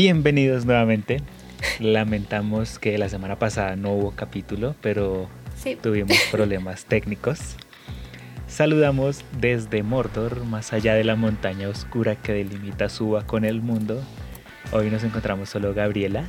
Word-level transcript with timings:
Bienvenidos 0.00 0.66
nuevamente. 0.66 1.22
Lamentamos 1.80 2.78
que 2.78 2.98
la 2.98 3.08
semana 3.08 3.38
pasada 3.38 3.76
no 3.76 3.92
hubo 3.92 4.10
capítulo, 4.10 4.74
pero 4.82 5.26
Sí. 5.56 5.74
tuvimos 5.80 6.18
problemas 6.30 6.84
técnicos. 6.84 7.56
Saludamos 8.46 9.24
desde 9.40 9.82
Mordor, 9.82 10.44
más 10.44 10.74
allá 10.74 10.92
de 10.92 11.02
la 11.02 11.16
montaña 11.16 11.70
oscura 11.70 12.14
que 12.14 12.34
delimita 12.34 12.90
Suba 12.90 13.26
con 13.26 13.46
el 13.46 13.62
mundo. 13.62 14.04
Hoy 14.70 14.90
nos 14.90 15.02
encontramos 15.02 15.48
solo 15.48 15.72
Gabriela, 15.72 16.24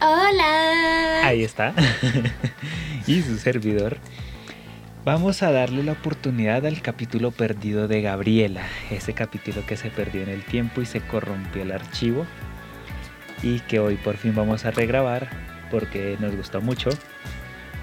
Hola. 0.00 1.26
ahí 1.26 1.44
está, 1.44 1.74
y 3.06 3.20
su 3.20 3.36
servidor. 3.36 3.98
Vamos 5.04 5.42
a 5.42 5.52
darle 5.52 5.82
la 5.82 5.92
oportunidad 5.92 6.64
al 6.64 6.80
capítulo 6.80 7.32
perdido 7.32 7.86
de 7.86 8.00
Gabriela, 8.00 8.62
ese 8.90 9.12
capítulo 9.12 9.62
que 9.66 9.76
se 9.76 9.90
perdió 9.90 10.22
en 10.22 10.30
el 10.30 10.42
tiempo 10.42 10.80
y 10.80 10.86
se 10.86 11.02
corrompió 11.02 11.60
el 11.62 11.72
archivo 11.72 12.24
y 13.42 13.60
que 13.60 13.78
hoy 13.78 13.96
por 13.96 14.16
fin 14.16 14.34
vamos 14.34 14.64
a 14.64 14.70
regrabar 14.70 15.28
porque 15.70 16.16
nos 16.20 16.34
gustó 16.34 16.60
mucho 16.60 16.90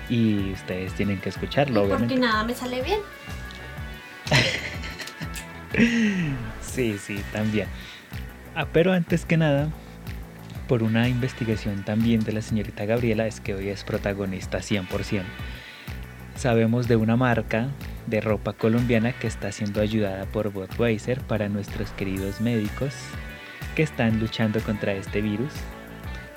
y 0.09 0.52
ustedes 0.53 0.93
tienen 0.93 1.20
que 1.20 1.30
escucharlo, 1.30 1.88
Porque 1.88 2.16
nada 2.16 2.43
me 2.43 2.53
sale 2.53 2.81
bien. 2.81 2.99
Sí, 6.61 6.97
sí, 6.97 7.21
también. 7.33 7.67
Ah, 8.55 8.67
pero 8.71 8.93
antes 8.93 9.25
que 9.25 9.35
nada, 9.35 9.70
por 10.67 10.81
una 10.81 11.07
investigación 11.07 11.83
también 11.83 12.21
de 12.21 12.31
la 12.31 12.41
señorita 12.41 12.85
Gabriela, 12.85 13.27
es 13.27 13.39
que 13.39 13.53
hoy 13.53 13.69
es 13.69 13.83
protagonista 13.83 14.59
100%. 14.59 15.23
Sabemos 16.35 16.88
de 16.88 16.95
una 16.95 17.16
marca 17.16 17.67
de 18.05 18.21
ropa 18.21 18.53
colombiana 18.53 19.11
que 19.11 19.27
está 19.27 19.52
siendo 19.52 19.81
ayudada 19.81 20.25
por 20.25 20.52
Budweiser 20.52 21.19
para 21.21 21.49
nuestros 21.49 21.91
queridos 21.91 22.41
médicos 22.41 22.94
que 23.77 23.84
están 23.84 24.20
luchando 24.20 24.59
contra 24.61 24.94
este 24.94 25.22
virus 25.22 25.53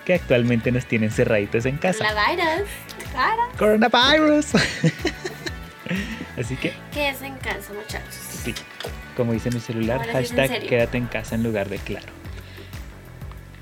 que 0.05 0.12
actualmente 0.12 0.70
nos 0.70 0.84
tienen 0.84 1.10
cerraditos 1.10 1.64
en 1.64 1.78
casa. 1.78 2.05
La 2.12 2.30
virus. 2.30 2.69
Claro. 3.12 3.42
Coronavirus. 3.58 4.47
Así 6.38 6.55
que 6.56 6.74
Que 6.92 7.08
es 7.08 7.22
en 7.22 7.34
casa, 7.36 7.72
muchachos. 7.72 8.14
Sí, 8.14 8.55
como 9.16 9.32
dice 9.32 9.50
mi 9.50 9.58
celular, 9.58 10.06
en 10.06 10.12
hashtag 10.12 10.66
quédate 10.66 10.98
en 10.98 11.06
casa 11.06 11.34
en 11.34 11.42
lugar 11.42 11.70
de 11.70 11.78
claro. 11.78 12.12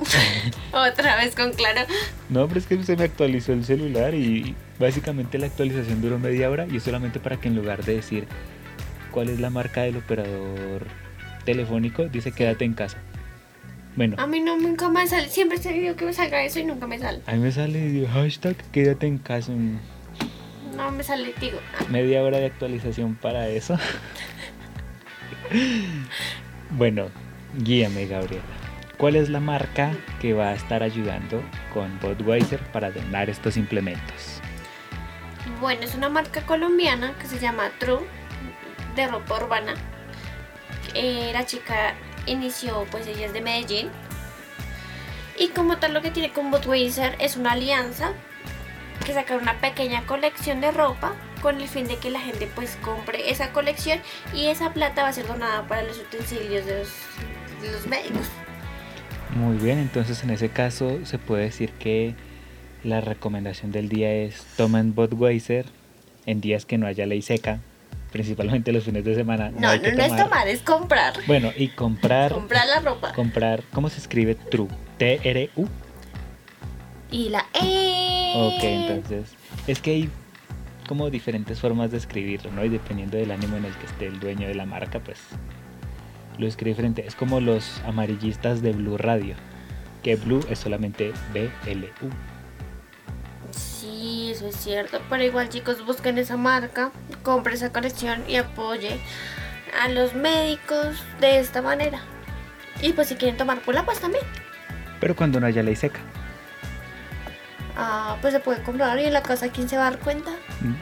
Otra 0.72 1.14
vez 1.18 1.36
con 1.36 1.52
claro. 1.52 1.82
No, 2.30 2.48
pero 2.48 2.58
es 2.58 2.66
que 2.66 2.82
se 2.82 2.96
me 2.96 3.04
actualizó 3.04 3.52
el 3.52 3.64
celular 3.64 4.12
y 4.12 4.56
básicamente 4.80 5.38
la 5.38 5.46
actualización 5.46 6.00
duró 6.00 6.18
media 6.18 6.50
hora 6.50 6.66
y 6.68 6.78
es 6.78 6.82
solamente 6.82 7.20
para 7.20 7.36
que 7.36 7.46
en 7.46 7.54
lugar 7.54 7.84
de 7.84 7.94
decir 7.94 8.26
cuál 9.12 9.28
es 9.28 9.38
la 9.38 9.50
marca 9.50 9.82
del 9.82 9.98
operador 9.98 10.84
telefónico, 11.44 12.06
dice 12.06 12.32
quédate 12.32 12.64
en 12.64 12.74
casa. 12.74 12.98
Bueno, 13.98 14.14
A 14.16 14.28
mí 14.28 14.38
no 14.38 14.56
nunca 14.56 14.88
me 14.88 15.04
sale. 15.08 15.28
Siempre 15.28 15.58
se 15.58 15.72
digo 15.72 15.96
que 15.96 16.04
me 16.04 16.12
salga 16.12 16.40
eso 16.44 16.60
y 16.60 16.64
nunca 16.64 16.86
me 16.86 17.00
sale. 17.00 17.20
a 17.26 17.32
mí 17.32 17.38
me 17.40 17.50
sale 17.50 18.06
hashtag 18.06 18.54
quédate 18.70 19.08
en 19.08 19.18
casa. 19.18 19.50
No 20.76 20.92
me 20.92 21.02
sale, 21.02 21.34
digo. 21.40 21.58
ah, 21.76 21.84
Media 21.90 22.22
hora 22.22 22.38
de 22.38 22.46
actualización 22.46 23.16
para 23.16 23.48
eso. 23.48 23.76
bueno, 26.70 27.08
guíame 27.56 28.06
Gabriela. 28.06 28.44
¿Cuál 28.98 29.16
es 29.16 29.28
la 29.30 29.40
marca 29.40 29.90
que 30.20 30.32
va 30.32 30.50
a 30.50 30.54
estar 30.54 30.84
ayudando 30.84 31.42
con 31.74 31.98
Budweiser 31.98 32.60
para 32.70 32.92
donar 32.92 33.28
estos 33.28 33.56
implementos? 33.56 34.40
Bueno, 35.60 35.82
es 35.82 35.96
una 35.96 36.08
marca 36.08 36.42
colombiana 36.42 37.14
que 37.20 37.26
se 37.26 37.40
llama 37.40 37.72
True 37.80 38.06
de 38.94 39.08
ropa 39.08 39.38
urbana. 39.42 39.74
Eh, 40.94 41.30
la 41.32 41.44
chica 41.46 41.94
inició, 42.28 42.86
pues 42.90 43.06
ella 43.06 43.26
es 43.26 43.32
de 43.32 43.40
Medellín. 43.40 43.88
Y 45.38 45.48
como 45.48 45.78
tal 45.78 45.94
lo 45.94 46.02
que 46.02 46.10
tiene 46.10 46.32
con 46.32 46.50
Budweiser 46.50 47.16
es 47.20 47.36
una 47.36 47.52
alianza 47.52 48.12
que 49.04 49.14
saca 49.14 49.36
una 49.36 49.60
pequeña 49.60 50.04
colección 50.06 50.60
de 50.60 50.72
ropa 50.72 51.14
con 51.40 51.60
el 51.60 51.68
fin 51.68 51.86
de 51.86 51.96
que 51.96 52.10
la 52.10 52.20
gente 52.20 52.48
pues 52.54 52.76
compre 52.82 53.30
esa 53.30 53.52
colección 53.52 54.00
y 54.34 54.46
esa 54.46 54.72
plata 54.72 55.02
va 55.02 55.08
a 55.08 55.12
ser 55.12 55.26
donada 55.26 55.66
para 55.68 55.82
los 55.82 55.98
utensilios 55.98 56.66
de 56.66 56.80
los, 56.80 56.88
de 57.62 57.72
los 57.72 57.86
médicos. 57.86 58.26
Muy 59.36 59.56
bien, 59.58 59.78
entonces 59.78 60.24
en 60.24 60.30
ese 60.30 60.48
caso 60.48 60.98
se 61.04 61.18
puede 61.18 61.44
decir 61.44 61.70
que 61.72 62.14
la 62.82 63.00
recomendación 63.00 63.72
del 63.72 63.88
día 63.88 64.12
es 64.12 64.44
tomen 64.56 64.94
Budweiser 64.94 65.66
en 66.26 66.40
días 66.40 66.64
que 66.64 66.78
no 66.78 66.86
haya 66.86 67.06
ley 67.06 67.22
seca, 67.22 67.60
principalmente 68.10 68.72
los 68.72 68.84
fines 68.84 69.04
de 69.04 69.14
semana. 69.14 69.50
No, 69.50 69.68
hay 69.68 69.78
no, 69.78 69.84
que 69.84 69.92
no 69.92 70.02
es 70.04 70.16
tomar, 70.16 70.48
es 70.48 70.60
comprar. 70.60 71.14
Bueno, 71.26 71.50
y 71.56 71.68
comprar, 71.68 72.32
Comprar 72.32 72.66
la 72.66 72.80
ropa. 72.80 73.12
comprar, 73.12 73.62
¿cómo 73.72 73.88
se 73.88 73.98
escribe? 74.00 74.34
True, 74.34 74.68
T-R-U. 74.98 75.68
Y 77.10 77.28
la 77.30 77.44
E. 77.54 78.32
Ok, 78.36 78.62
entonces 78.64 79.34
es 79.66 79.80
que 79.80 79.90
hay 79.92 80.10
como 80.86 81.10
diferentes 81.10 81.60
formas 81.60 81.90
de 81.90 81.98
escribirlo, 81.98 82.50
¿no? 82.52 82.64
Y 82.64 82.68
dependiendo 82.68 83.16
del 83.16 83.30
ánimo 83.30 83.56
en 83.56 83.64
el 83.66 83.72
que 83.74 83.86
esté 83.86 84.06
el 84.06 84.20
dueño 84.20 84.48
de 84.48 84.54
la 84.54 84.66
marca, 84.66 85.00
pues 85.00 85.18
lo 86.38 86.46
escribe 86.46 86.70
diferente. 86.70 87.06
Es 87.06 87.14
como 87.14 87.40
los 87.40 87.80
amarillistas 87.86 88.62
de 88.62 88.72
Blue 88.72 88.96
Radio, 88.96 89.34
que 90.02 90.16
Blue 90.16 90.44
es 90.50 90.58
solamente 90.58 91.12
B-L-U. 91.34 92.08
Sí, 93.78 94.30
eso 94.32 94.48
es 94.48 94.56
cierto. 94.56 95.00
Pero 95.08 95.22
igual, 95.22 95.48
chicos, 95.48 95.84
busquen 95.84 96.18
esa 96.18 96.36
marca, 96.36 96.90
compren 97.22 97.54
esa 97.54 97.72
colección 97.72 98.24
y 98.28 98.36
apoye 98.36 98.98
a 99.80 99.88
los 99.88 100.14
médicos 100.14 101.02
de 101.20 101.38
esta 101.38 101.62
manera. 101.62 102.00
Y 102.82 102.92
pues 102.92 103.08
si 103.08 103.14
quieren 103.14 103.36
tomar 103.36 103.60
pula, 103.60 103.84
pues 103.84 104.00
también. 104.00 104.24
Pero 105.00 105.14
cuando 105.14 105.38
no 105.38 105.46
haya 105.46 105.62
ley 105.62 105.76
seca. 105.76 106.00
Ah, 107.76 108.16
pues 108.20 108.34
se 108.34 108.40
puede 108.40 108.60
comprar 108.62 108.98
y 108.98 109.04
en 109.04 109.12
la 109.12 109.22
casa, 109.22 109.50
¿quién 109.50 109.68
se 109.68 109.76
va 109.76 109.86
a 109.86 109.90
dar 109.90 110.00
cuenta? 110.00 110.32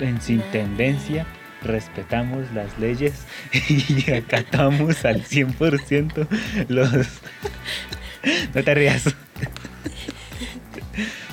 En 0.01 0.21
sin 0.23 0.41
tendencia, 0.51 1.27
respetamos 1.63 2.51
las 2.53 2.79
leyes 2.79 3.27
y 3.53 4.11
acatamos 4.11 5.05
al 5.05 5.23
100% 5.23 6.27
los... 6.69 6.91
No 8.55 8.65
te 8.65 8.75
rías. 8.75 9.15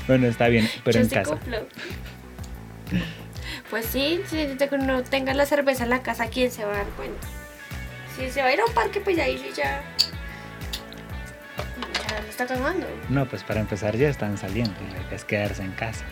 Bueno, 0.07 0.27
está 0.27 0.47
bien, 0.47 0.69
pero 0.83 0.95
Yo 0.99 1.03
en 1.03 1.09
sí 1.09 1.15
casa. 1.15 1.31
cumplo. 1.31 1.57
Pues 3.69 3.85
sí, 3.85 4.21
si 4.27 4.47
no 4.85 5.03
tenga 5.03 5.33
la 5.33 5.45
cerveza 5.45 5.83
en 5.83 5.89
la 5.89 6.03
casa, 6.03 6.27
¿quién 6.27 6.51
se 6.51 6.63
va 6.65 6.73
a 6.73 6.77
dar 6.77 6.87
cuenta? 6.89 7.27
Si 8.15 8.29
se 8.29 8.41
va 8.41 8.49
a 8.49 8.53
ir 8.53 8.59
a 8.59 8.65
un 8.65 8.73
parque, 8.73 9.01
pues 9.01 9.17
ahí 9.17 9.51
ya. 9.55 9.81
Ya 12.09 12.21
lo 12.21 12.27
está 12.27 12.45
cagando. 12.45 12.85
No, 13.09 13.25
pues 13.27 13.43
para 13.43 13.61
empezar 13.61 13.95
ya 13.95 14.09
están 14.09 14.37
saliendo 14.37 14.75
la 14.81 14.99
idea 15.01 15.15
es 15.15 15.25
quedarse 15.25 15.63
en 15.63 15.71
casa. 15.71 16.05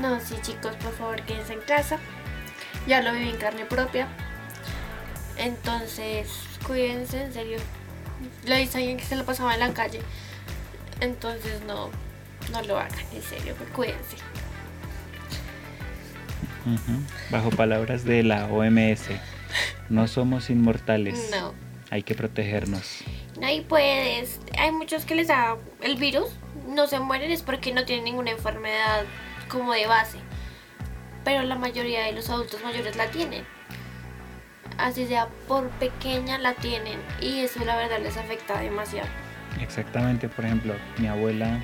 No, 0.00 0.18
sí, 0.20 0.36
chicos, 0.42 0.74
por 0.76 0.92
favor, 0.92 1.22
quédense 1.22 1.52
en 1.52 1.60
casa. 1.60 1.98
Ya 2.86 3.02
lo 3.02 3.12
viví 3.12 3.28
en 3.30 3.36
carne 3.36 3.64
propia. 3.64 4.08
Entonces, 5.36 6.28
cuídense, 6.66 7.22
en 7.22 7.32
serio. 7.32 7.58
A 8.50 8.54
alguien 8.54 8.96
que 8.96 9.04
se 9.04 9.14
lo 9.14 9.24
pasaba 9.24 9.54
en 9.54 9.60
la 9.60 9.72
calle. 9.72 10.00
Entonces, 11.00 11.62
no, 11.66 11.90
no 12.50 12.62
lo 12.62 12.78
hagan, 12.78 12.98
en 13.12 13.22
serio, 13.22 13.54
pues, 13.56 13.70
cuídense. 13.70 14.16
Bajo 17.30 17.50
palabras 17.50 18.04
de 18.04 18.22
la 18.22 18.46
OMS, 18.46 19.08
no 19.88 20.06
somos 20.06 20.50
inmortales. 20.50 21.30
No. 21.30 21.54
Hay 21.90 22.02
que 22.02 22.14
protegernos. 22.14 23.02
No, 23.40 23.50
y 23.50 23.62
pues, 23.62 24.40
hay 24.58 24.72
muchos 24.72 25.04
que 25.04 25.14
les 25.14 25.28
da 25.28 25.56
el 25.80 25.96
virus, 25.96 26.28
no 26.66 26.86
se 26.86 27.00
mueren, 27.00 27.30
es 27.30 27.42
porque 27.42 27.72
no 27.72 27.84
tienen 27.84 28.04
ninguna 28.04 28.32
enfermedad 28.32 29.04
como 29.48 29.72
de 29.72 29.86
base. 29.86 30.18
Pero 31.24 31.42
la 31.42 31.54
mayoría 31.56 32.04
de 32.04 32.12
los 32.12 32.28
adultos 32.28 32.62
mayores 32.62 32.96
la 32.96 33.06
tienen. 33.10 33.44
Así 34.76 35.06
sea, 35.06 35.28
por 35.46 35.68
pequeña 35.70 36.38
la 36.38 36.54
tienen. 36.54 36.98
Y 37.20 37.40
eso 37.40 37.64
la 37.64 37.76
verdad 37.76 38.00
les 38.00 38.16
afecta 38.16 38.60
demasiado. 38.60 39.08
Exactamente, 39.60 40.28
por 40.28 40.44
ejemplo, 40.44 40.74
mi 40.98 41.08
abuela 41.08 41.60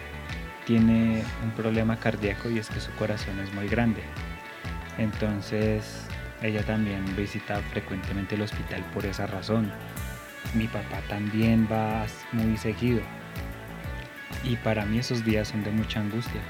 tiene 0.67 1.23
un 1.43 1.51
problema 1.53 1.99
cardíaco 1.99 2.51
y 2.51 2.59
es 2.59 2.69
que 2.69 2.81
su 2.81 2.91
corazón 2.93 3.39
es 3.41 3.53
muy 3.55 3.69
grande. 3.69 4.03
Entonces, 4.99 6.07
ella 6.43 6.63
también 6.63 7.05
visita 7.17 7.61
frecuentemente 7.73 8.35
el 8.35 8.43
hospital 8.43 8.85
por 8.93 9.05
esa 9.07 9.27
razón. 9.27 9.71
Mi 10.55 10.67
papá 10.69 11.01
también 11.09 11.69
va 11.71 12.07
muy 12.33 12.57
seguido. 12.57 13.03
Y 14.43 14.57
para 14.57 14.85
mí 14.85 14.99
esos 14.99 15.25
días 15.25 15.49
son 15.49 15.65
de 15.65 15.71
mucha 15.71 16.01
angustia 16.01 16.41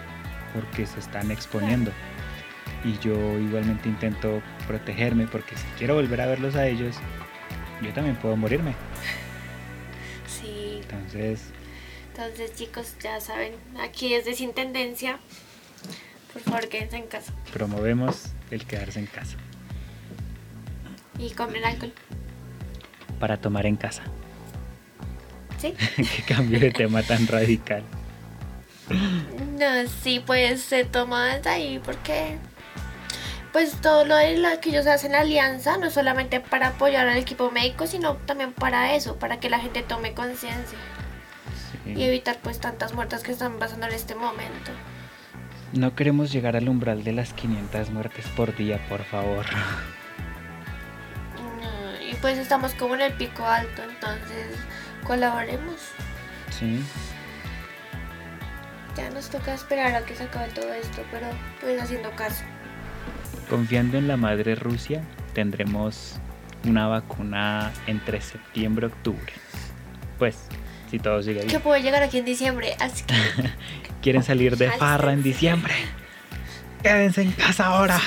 porque 0.52 0.87
se 0.87 1.00
están 1.00 1.31
exponiendo. 1.31 1.90
Y 2.84 2.99
yo 2.99 3.38
igualmente 3.38 3.88
intento 3.88 4.43
protegerme 4.66 5.26
porque 5.26 5.56
si 5.56 5.66
quiero 5.78 5.94
volver 5.94 6.20
a 6.20 6.26
verlos 6.26 6.55
a 6.55 6.66
ellos, 6.66 6.96
yo 7.82 7.93
también 7.93 8.16
puedo 8.16 8.37
morirme. 8.37 8.75
Sí. 10.26 10.81
Entonces, 10.82 11.52
Entonces, 12.16 12.55
chicos, 12.55 12.94
ya 13.02 13.20
saben, 13.20 13.55
aquí 13.81 14.14
es 14.14 14.25
de 14.25 14.34
sin 14.34 14.52
tendencia. 14.52 15.19
Por 16.32 16.43
favor, 16.43 16.69
quédense 16.69 16.96
en 16.96 17.06
casa. 17.08 17.32
promovemos 17.52 18.26
el 18.50 18.66
quedarse 18.66 18.99
en 19.00 19.06
casa 19.06 19.37
Y 21.19 21.31
compren 21.31 21.64
alcohol. 21.64 21.93
para 23.19 23.37
tomar 23.37 23.66
en 23.66 23.76
casa. 23.76 24.02
¿Sí? 25.58 25.75
Qué 25.96 26.22
cambio 26.26 26.61
de 26.61 26.70
tema 26.70 27.02
tan 27.02 27.26
radical. 27.26 27.82
No, 29.58 29.88
sí, 30.02 30.22
pues 30.25 30.62
se 30.62 30.84
toma 30.84 31.34
desde 31.37 31.50
ahí 31.50 31.81
porque 31.84 32.38
pues 33.52 33.81
todo 33.81 34.05
lo 34.05 34.16
de 34.16 34.37
lo 34.38 34.61
que 34.61 34.69
ellos 34.70 34.87
hacen 34.87 35.12
la 35.12 35.20
alianza 35.20 35.78
no 35.78 35.90
solamente 35.90 36.40
para 36.40 36.69
apoyar 36.69 37.08
al 37.08 37.16
equipo 37.19 37.50
médico, 37.50 37.87
sino 37.87 38.14
también 38.19 38.52
para 38.52 38.94
eso, 38.94 39.16
para 39.16 39.40
que 39.40 39.49
la 39.49 39.58
gente 39.58 39.82
tome 39.82 40.12
conciencia 40.12 40.78
y 41.87 42.03
evitar 42.03 42.39
pues 42.43 42.61
tantas 42.61 42.95
muertes 42.95 43.23
que 43.23 43.33
están 43.33 43.59
pasando 43.59 43.87
en 43.87 43.93
este 43.93 44.15
momento. 44.15 44.71
No 45.73 45.95
queremos 45.95 46.33
llegar 46.33 46.57
al 46.57 46.69
umbral 46.69 47.03
de 47.03 47.13
las 47.13 47.33
500 47.33 47.91
muertes 47.91 48.27
por 48.37 48.55
día, 48.57 48.81
por 48.89 49.03
favor. 49.05 49.45
No, 51.37 52.11
y 52.11 52.15
pues 52.17 52.39
estamos 52.39 52.75
como 52.75 52.95
en 52.95 53.01
el 53.01 53.13
pico 53.15 53.45
alto, 53.45 53.83
entonces 53.83 54.57
colaboremos. 55.05 55.77
Sí. 56.51 56.81
Ya 58.97 59.11
nos 59.11 59.29
toca 59.29 59.53
esperar 59.53 59.95
a 59.95 60.05
que 60.05 60.15
se 60.15 60.25
acabe 60.25 60.49
todo 60.53 60.73
esto, 60.73 61.03
pero 61.11 61.27
pues 61.61 61.83
haciendo 61.83 62.11
caso. 62.13 62.45
Confiando 63.51 63.99
en 63.99 64.07
la 64.07 64.17
madre 64.17 64.55
Rusia, 64.55 65.03
tendremos 65.35 66.17
una 66.65 66.87
vacuna 66.87 67.73
entre 67.87 68.21
septiembre 68.21 68.87
y 68.87 68.91
octubre. 68.91 69.33
Pues, 70.19 70.47
si 70.91 70.99
todo 70.99 71.23
sigue 71.23 71.41
Que 71.41 71.47
bien. 71.47 71.61
puede 71.63 71.83
llegar 71.83 72.03
aquí 72.03 72.19
en 72.19 72.25
diciembre, 72.25 72.77
así 72.81 73.05
que 73.05 73.15
¿Quieren 74.03 74.23
salir 74.23 74.57
de 74.57 74.71
farra 74.73 75.13
en 75.13 75.23
diciembre? 75.23 75.73
Quédense 76.83 77.23
en 77.23 77.33
casa 77.33 77.67
ahora. 77.67 77.99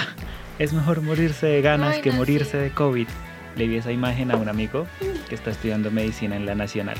Es 0.59 0.71
mejor 0.73 1.01
morirse 1.01 1.47
de 1.47 1.61
ganas 1.61 1.95
Ay, 1.95 2.01
que 2.01 2.11
no, 2.11 2.17
morirse 2.17 2.51
sí. 2.51 2.57
de 2.57 2.71
COVID. 2.71 3.07
Le 3.55 3.67
vi 3.67 3.77
esa 3.77 3.91
imagen 3.91 4.31
a 4.31 4.35
un 4.35 4.47
amigo 4.49 4.85
que 5.27 5.33
está 5.33 5.49
estudiando 5.49 5.89
medicina 5.89 6.35
en 6.35 6.45
la 6.45 6.53
Nacional. 6.53 6.97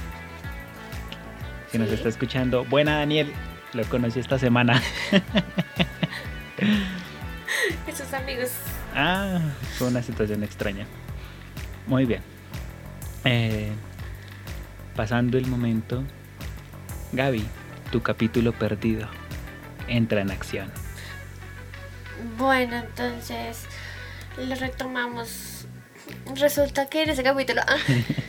Si 1.72 1.78
nos 1.78 1.92
está 1.92 2.10
escuchando, 2.10 2.66
buena 2.66 2.98
Daniel, 2.98 3.32
lo 3.74 3.84
conocí 3.86 4.20
esta 4.20 4.40
semana. 4.40 4.82
esos 7.88 8.14
amigos. 8.14 8.50
Ah, 8.96 9.40
fue 9.78 9.88
una 9.88 10.02
situación 10.02 10.44
extraña. 10.44 10.86
Muy 11.86 12.06
bien. 12.06 12.22
Eh, 13.24 13.72
pasando 14.98 15.38
el 15.38 15.46
momento, 15.46 16.04
Gaby, 17.14 17.46
tu 17.92 18.02
capítulo 18.02 18.52
perdido 18.52 19.08
entra 19.88 20.22
en 20.22 20.32
acción. 20.32 20.72
Bueno, 22.36 22.78
entonces 22.78 23.66
lo 24.38 24.56
retomamos. 24.56 25.68
Resulta 26.36 26.88
que 26.88 27.04
en 27.04 27.12
ese 27.12 27.22
capítulo 27.22 27.62
ah, 27.68 27.78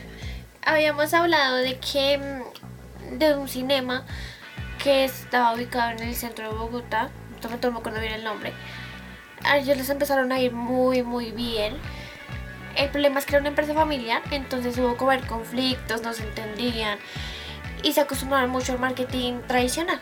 habíamos 0.61 1.11
hablado 1.15 1.57
de 1.57 1.79
que 1.79 2.19
mm, 2.19 3.17
de 3.17 3.35
un 3.35 3.47
cinema 3.47 4.05
que 4.81 5.05
estaba 5.05 5.55
ubicado 5.55 5.89
en 5.89 6.07
el 6.07 6.15
centro 6.15 6.51
de 6.51 6.55
Bogotá. 6.55 7.09
No 7.41 7.49
me 7.49 7.57
no 7.57 7.71
me 7.71 7.79
acuerdo 7.79 7.99
bien 7.99 8.13
el 8.13 8.23
nombre. 8.23 8.53
A 9.43 9.57
ellos 9.57 9.75
les 9.75 9.89
empezaron 9.89 10.31
a 10.31 10.39
ir 10.39 10.51
muy, 10.51 11.01
muy 11.01 11.31
bien. 11.31 11.73
El 12.75 12.89
problema 12.89 13.19
es 13.19 13.25
que 13.25 13.31
era 13.31 13.41
una 13.41 13.49
empresa 13.49 13.73
familiar, 13.73 14.21
entonces 14.31 14.77
hubo 14.77 14.95
como 14.95 15.11
conflictos, 15.27 16.01
no 16.01 16.13
se 16.13 16.23
entendían 16.23 16.97
y 17.83 17.93
se 17.93 18.01
acostumbraron 18.01 18.49
mucho 18.49 18.73
al 18.73 18.79
marketing 18.79 19.41
tradicional. 19.47 19.99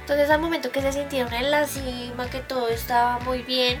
Entonces 0.00 0.30
al 0.30 0.40
momento 0.40 0.70
que 0.70 0.80
se 0.80 0.92
sintieron 0.92 1.32
en 1.34 1.50
la 1.50 1.66
cima, 1.66 2.30
que 2.30 2.40
todo 2.40 2.68
estaba 2.68 3.18
muy 3.20 3.42
bien, 3.42 3.78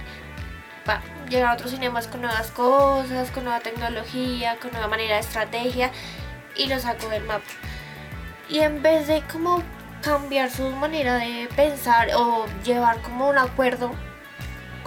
llegaron 1.28 1.54
otros 1.54 1.70
cinemas 1.70 2.06
con 2.06 2.22
nuevas 2.22 2.50
cosas, 2.50 3.30
con 3.30 3.44
nueva 3.44 3.60
tecnología, 3.60 4.56
con 4.60 4.72
nueva 4.72 4.88
manera 4.88 5.14
de 5.14 5.20
estrategia 5.20 5.90
y 6.56 6.66
lo 6.66 6.78
sacó 6.78 7.08
del 7.08 7.24
mapa. 7.24 7.44
Y 8.48 8.60
en 8.60 8.82
vez 8.82 9.06
de 9.06 9.22
como 9.30 9.62
cambiar 10.02 10.50
su 10.50 10.68
manera 10.70 11.16
de 11.16 11.48
pensar 11.54 12.08
o 12.16 12.46
llevar 12.64 13.00
como 13.02 13.28
un 13.28 13.38
acuerdo, 13.38 13.90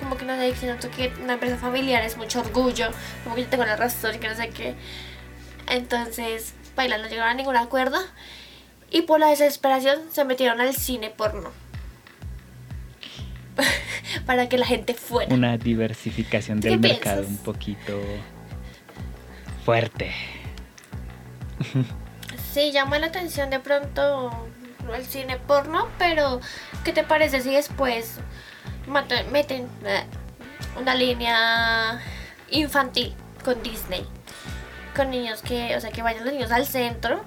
como 0.01 0.17
que 0.17 0.25
no 0.25 0.35
sé, 0.35 0.55
siento 0.55 0.89
que 0.91 1.13
una 1.23 1.33
empresa 1.33 1.57
familiar 1.57 2.03
es 2.03 2.17
mucho 2.17 2.41
orgullo, 2.41 2.89
como 3.23 3.35
que 3.35 3.43
yo 3.43 3.47
tengo 3.47 3.65
la 3.65 3.75
razón 3.75 4.15
y 4.15 4.17
que 4.17 4.27
no 4.27 4.35
sé 4.35 4.49
qué. 4.49 4.75
Entonces, 5.67 6.53
baila, 6.75 6.97
no 6.97 7.07
llegaron 7.07 7.31
a 7.31 7.33
ningún 7.35 7.55
acuerdo 7.55 7.97
y 8.89 9.03
por 9.03 9.19
la 9.19 9.27
desesperación 9.27 9.99
se 10.11 10.25
metieron 10.25 10.59
al 10.59 10.75
cine 10.75 11.09
porno. 11.09 11.51
Para 14.25 14.49
que 14.49 14.57
la 14.57 14.65
gente 14.65 14.93
fuera. 14.93 15.33
Una 15.33 15.57
diversificación 15.57 16.59
del 16.59 16.73
¿Qué 16.73 16.77
mercado 16.77 17.21
piensas? 17.21 17.39
un 17.39 17.43
poquito 17.43 18.01
fuerte. 19.65 20.11
Sí, 22.53 22.71
llama 22.71 22.99
la 22.99 23.07
atención 23.07 23.49
de 23.49 23.59
pronto 23.59 24.47
el 24.93 25.05
cine 25.05 25.37
porno, 25.37 25.87
pero 25.97 26.41
¿qué 26.83 26.91
te 26.91 27.03
parece 27.03 27.41
si 27.41 27.51
después 27.51 28.17
meten 28.87 29.67
eh, 29.85 30.03
una 30.79 30.95
línea 30.95 31.99
infantil 32.49 33.13
con 33.43 33.61
Disney? 33.63 34.05
Con 34.95 35.09
niños 35.11 35.41
que, 35.41 35.75
o 35.75 35.81
sea, 35.81 35.91
que 35.91 36.01
vayan 36.01 36.25
los 36.25 36.33
niños 36.33 36.51
al 36.51 36.65
centro, 36.65 37.23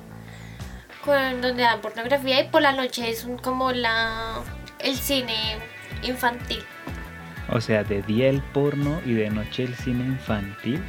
con, 1.05 1.41
donde 1.41 1.63
dan 1.63 1.81
pornografía 1.81 2.41
y 2.41 2.49
por 2.49 2.63
la 2.63 2.73
noche 2.73 3.09
es 3.11 3.25
un- 3.25 3.39
como 3.39 3.73
la 3.73 4.41
el 4.81 4.97
cine 4.97 5.57
infantil. 6.03 6.63
O 7.51 7.61
sea, 7.61 7.85
de 7.85 8.03
día 8.03 8.29
el 8.29 8.43
porno 8.43 9.01
y 9.07 9.15
de 9.15 9.31
noche 9.31 9.65
el 9.65 9.75
cine 9.77 10.05
infantil. 10.05 10.83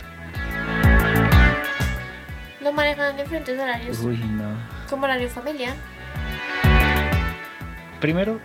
Lo 2.62 2.72
manejan 2.74 3.12
en 3.12 3.18
diferentes 3.18 3.60
horarios, 3.60 4.00
Uy, 4.00 4.18
no. 4.18 4.58
como 4.90 5.04
horario 5.04 5.30
familiar. 5.30 5.74
Primero, 8.00 8.40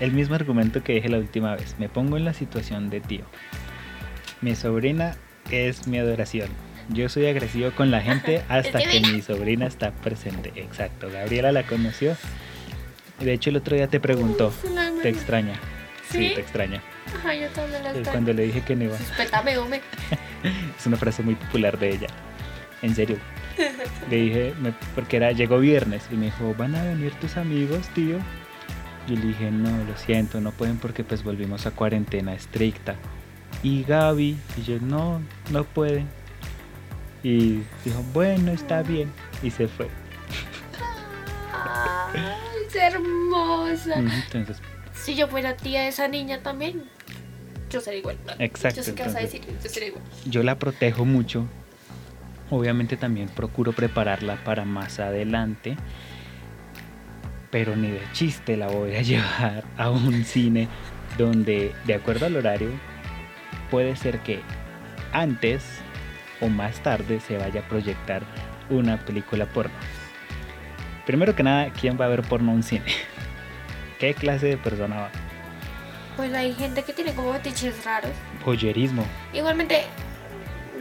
el 0.00 0.12
mismo 0.12 0.34
argumento 0.34 0.82
que 0.82 0.94
dije 0.94 1.08
la 1.08 1.18
última 1.18 1.54
vez. 1.56 1.76
Me 1.78 1.88
pongo 1.88 2.16
en 2.16 2.24
la 2.24 2.32
situación 2.34 2.90
de 2.90 3.00
tío. 3.00 3.24
Mi 4.40 4.54
sobrina 4.54 5.16
es 5.50 5.86
mi 5.86 5.98
adoración. 5.98 6.48
Yo 6.88 7.08
soy 7.08 7.26
agresivo 7.26 7.70
con 7.72 7.90
la 7.90 8.00
gente 8.00 8.42
hasta 8.48 8.78
que 8.80 9.00
mi 9.00 9.22
sobrina 9.22 9.66
está 9.66 9.90
presente. 9.92 10.52
Exacto. 10.56 11.08
Gabriela 11.10 11.52
la 11.52 11.62
conoció. 11.64 12.16
De 13.20 13.32
hecho, 13.32 13.50
el 13.50 13.56
otro 13.56 13.74
día 13.76 13.88
te 13.88 13.98
preguntó. 13.98 14.52
¿Te 15.02 15.08
extraña? 15.08 15.54
Sí, 16.10 16.28
¿Sí? 16.28 16.34
te 16.34 16.40
extraña. 16.40 16.82
Ajá, 17.18 17.34
yo 17.34 17.48
también 17.48 17.82
la 17.82 17.88
Eh, 17.90 17.92
extraño. 17.94 18.10
Cuando 18.12 18.32
le 18.34 18.42
dije 18.44 18.60
que 18.60 18.76
no 18.76 18.84
iba. 18.84 18.96
Respétame, 18.98 19.58
hombre. 19.58 19.80
Es 20.78 20.86
una 20.86 20.96
frase 20.96 21.22
muy 21.22 21.34
popular 21.34 21.78
de 21.78 21.88
ella. 21.94 22.06
En 22.82 22.94
serio. 22.94 23.16
Le 24.10 24.16
dije, 24.16 24.54
me- 24.60 24.74
porque 24.94 25.16
era, 25.16 25.32
llegó 25.32 25.58
viernes 25.58 26.04
y 26.12 26.14
me 26.14 26.26
dijo, 26.26 26.54
¿van 26.58 26.74
a 26.76 26.84
venir 26.84 27.12
tus 27.14 27.36
amigos, 27.38 27.88
tío? 27.94 28.18
Yo 29.06 29.14
le 29.14 29.26
dije, 29.26 29.50
no, 29.50 29.84
lo 29.84 29.96
siento, 29.96 30.40
no 30.40 30.50
pueden 30.52 30.78
porque 30.78 31.04
pues 31.04 31.22
volvimos 31.22 31.66
a 31.66 31.70
cuarentena 31.70 32.34
estricta. 32.34 32.96
Y 33.62 33.84
Gaby, 33.84 34.36
y 34.56 34.62
yo, 34.62 34.80
no, 34.80 35.20
no 35.50 35.64
pueden. 35.64 36.08
Y 37.22 37.60
dijo, 37.84 38.02
bueno, 38.12 38.52
está 38.52 38.82
bien. 38.82 39.10
Y 39.42 39.50
se 39.50 39.68
fue. 39.68 39.88
Ay, 41.52 42.20
es 42.68 42.74
hermosa. 42.74 43.94
Entonces, 43.98 44.58
Si 44.94 45.14
yo 45.14 45.28
fuera 45.28 45.56
tía 45.56 45.82
de 45.82 45.88
esa 45.88 46.08
niña 46.08 46.42
también, 46.42 46.84
yo 47.70 47.80
sería 47.80 48.00
igual. 48.00 48.16
Exacto, 48.38 48.78
Yo 48.78 48.82
sé 48.82 48.94
qué 48.94 49.02
vas 49.04 49.14
a 49.14 49.20
decir, 49.20 49.42
yo 49.62 49.68
sería 49.68 49.88
igual. 49.88 50.02
yo 50.26 50.42
la 50.42 50.58
protejo 50.58 51.04
mucho. 51.04 51.46
Obviamente 52.50 52.96
también 52.96 53.28
procuro 53.28 53.72
prepararla 53.72 54.36
para 54.44 54.64
más 54.64 55.00
adelante. 55.00 55.76
Pero 57.56 57.74
ni 57.74 57.90
de 57.90 58.02
chiste 58.12 58.54
la 58.54 58.66
voy 58.66 58.96
a 58.96 59.00
llevar 59.10 59.64
a 59.78 59.88
un 59.88 60.26
cine 60.26 60.68
donde, 61.16 61.74
de 61.86 61.94
acuerdo 61.94 62.26
al 62.26 62.36
horario, 62.36 62.68
puede 63.70 63.96
ser 63.96 64.18
que 64.18 64.42
antes 65.10 65.64
o 66.42 66.48
más 66.48 66.82
tarde 66.82 67.18
se 67.18 67.38
vaya 67.38 67.62
a 67.62 67.66
proyectar 67.66 68.24
una 68.68 68.98
película 68.98 69.46
porno. 69.46 69.72
Primero 71.06 71.34
que 71.34 71.44
nada, 71.44 71.72
¿quién 71.72 71.98
va 71.98 72.04
a 72.04 72.08
ver 72.08 72.20
porno 72.20 72.50
en 72.50 72.56
un 72.58 72.62
cine? 72.62 72.84
¿Qué 73.98 74.12
clase 74.12 74.48
de 74.48 74.58
persona 74.58 74.96
va? 75.00 75.10
Pues 76.18 76.34
hay 76.34 76.52
gente 76.52 76.82
que 76.82 76.92
tiene 76.92 77.14
como 77.14 77.32
fetiches 77.32 77.86
raros. 77.86 78.12
Joyerismo. 78.44 79.02
Igualmente, 79.32 79.84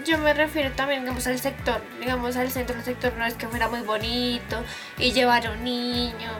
yo 0.05 0.17
me 0.17 0.33
refiero 0.33 0.71
también, 0.71 1.03
digamos, 1.03 1.25
al 1.25 1.39
sector. 1.39 1.81
Digamos, 2.01 2.35
al 2.35 2.51
centro 2.51 2.75
del 2.75 2.83
sector 2.83 3.13
no 3.17 3.25
es 3.25 3.35
que 3.35 3.47
fuera 3.47 3.69
muy 3.69 3.79
bonito 3.79 4.61
y 4.99 5.13
llevar 5.13 5.47
a 5.47 5.51
un 5.51 5.63
niño. 5.63 6.31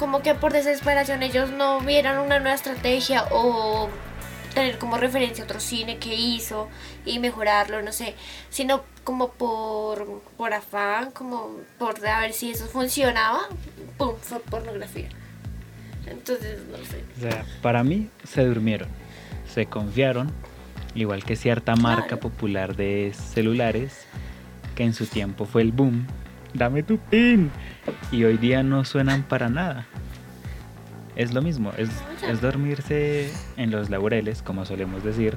Como 0.00 0.22
que 0.22 0.34
por 0.34 0.54
desesperación 0.54 1.22
ellos 1.22 1.50
no 1.50 1.78
vieran 1.82 2.20
una 2.20 2.38
nueva 2.38 2.54
estrategia 2.54 3.26
o 3.30 3.90
tener 4.54 4.78
como 4.78 4.96
referencia 4.96 5.44
otro 5.44 5.60
cine 5.60 5.98
que 5.98 6.14
hizo 6.14 6.70
y 7.04 7.18
mejorarlo, 7.18 7.82
no 7.82 7.92
sé, 7.92 8.14
sino 8.48 8.82
como 9.04 9.32
por, 9.32 10.22
por 10.38 10.54
afán, 10.54 11.10
como 11.10 11.58
por 11.78 11.94
a 12.06 12.20
ver 12.20 12.32
si 12.32 12.50
eso 12.50 12.64
funcionaba, 12.64 13.40
¡pum! 13.98 14.14
fue 14.22 14.40
pornografía. 14.40 15.10
Entonces, 16.06 16.60
no 16.70 16.78
sé. 16.78 17.04
O 17.18 17.20
sea, 17.20 17.44
para 17.60 17.84
mí 17.84 18.08
se 18.24 18.42
durmieron, 18.42 18.88
se 19.52 19.66
confiaron, 19.66 20.32
igual 20.94 21.24
que 21.24 21.36
cierta 21.36 21.76
marca 21.76 22.16
popular 22.16 22.74
de 22.74 23.12
celulares 23.14 24.06
que 24.74 24.84
en 24.84 24.94
su 24.94 25.04
tiempo 25.04 25.44
fue 25.44 25.60
el 25.60 25.72
boom 25.72 26.06
dame 26.54 26.82
tu 26.82 26.98
pin. 26.98 27.50
Y 28.10 28.24
hoy 28.24 28.36
día 28.36 28.62
no 28.62 28.84
suenan 28.84 29.22
para 29.22 29.48
nada. 29.48 29.86
Es 31.16 31.34
lo 31.34 31.42
mismo, 31.42 31.72
es, 31.76 31.90
es 32.28 32.40
dormirse 32.40 33.30
en 33.56 33.70
los 33.70 33.90
laureles, 33.90 34.42
como 34.42 34.64
solemos 34.64 35.04
decir, 35.04 35.36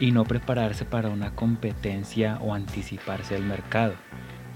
y 0.00 0.12
no 0.12 0.24
prepararse 0.24 0.84
para 0.84 1.08
una 1.08 1.34
competencia 1.34 2.38
o 2.40 2.54
anticiparse 2.54 3.34
al 3.34 3.42
mercado. 3.42 3.94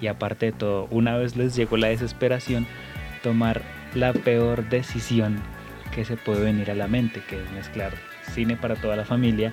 Y 0.01 0.07
aparte 0.07 0.47
de 0.47 0.53
todo, 0.53 0.87
una 0.91 1.17
vez 1.17 1.37
les 1.37 1.55
llegó 1.57 1.77
la 1.77 1.89
desesperación, 1.89 2.67
tomar 3.23 3.63
la 3.95 4.13
peor 4.13 4.69
decisión 4.69 5.39
que 5.95 6.05
se 6.05 6.17
puede 6.17 6.45
venir 6.45 6.71
a 6.71 6.75
la 6.75 6.87
mente, 6.87 7.23
que 7.29 7.43
es 7.43 7.51
mezclar 7.53 7.93
cine 8.33 8.57
para 8.57 8.77
toda 8.77 8.97
la 8.97 9.05
familia 9.05 9.53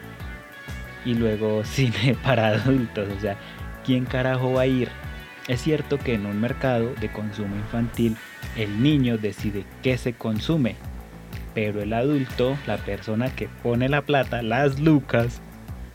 y 1.06 1.14
luego 1.16 1.64
cine 1.66 2.16
para 2.24 2.48
adultos. 2.48 3.08
O 3.18 3.20
sea, 3.20 3.38
¿quién 3.86 4.06
carajo 4.06 4.54
va 4.54 4.62
a 4.62 4.68
ir? 4.68 4.90
Es 5.48 5.62
cierto 5.62 5.98
que 5.98 6.14
en 6.14 6.26
un 6.26 6.40
mercado 6.40 6.94
de 7.02 7.12
consumo 7.12 7.56
infantil 7.56 8.16
el 8.56 8.82
niño 8.82 9.18
decide 9.18 9.66
qué 9.82 9.98
se 9.98 10.14
consume, 10.14 10.76
pero 11.54 11.82
el 11.82 11.94
adulto, 11.94 12.58
la 12.66 12.78
persona 12.78 13.34
que 13.36 13.50
pone 13.62 13.90
la 13.90 14.02
plata, 14.02 14.42
las 14.42 14.80
lucas, 14.80 15.42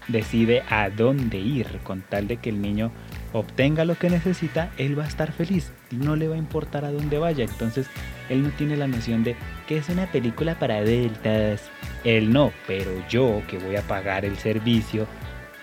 decide 0.06 0.62
a 0.68 0.90
dónde 0.90 1.38
ir 1.38 1.66
con 1.82 2.02
tal 2.02 2.28
de 2.28 2.38
que 2.38 2.50
el 2.50 2.60
niño 2.60 2.92
obtenga 3.32 3.84
lo 3.84 3.96
que 3.96 4.10
necesita, 4.10 4.70
él 4.78 4.98
va 4.98 5.04
a 5.04 5.08
estar 5.08 5.32
feliz 5.32 5.72
no 5.90 6.16
le 6.16 6.28
va 6.28 6.34
a 6.34 6.38
importar 6.38 6.84
a 6.84 6.92
dónde 6.92 7.18
vaya. 7.18 7.44
Entonces, 7.44 7.86
él 8.28 8.42
no 8.42 8.50
tiene 8.50 8.76
la 8.76 8.86
noción 8.86 9.24
de 9.24 9.36
que 9.66 9.78
es 9.78 9.88
una 9.88 10.06
película 10.06 10.58
para 10.58 10.78
adultas. 10.78 11.62
Él 12.04 12.32
no, 12.32 12.52
pero 12.66 12.90
yo 13.08 13.42
que 13.48 13.58
voy 13.58 13.76
a 13.76 13.82
pagar 13.82 14.24
el 14.24 14.36
servicio, 14.36 15.06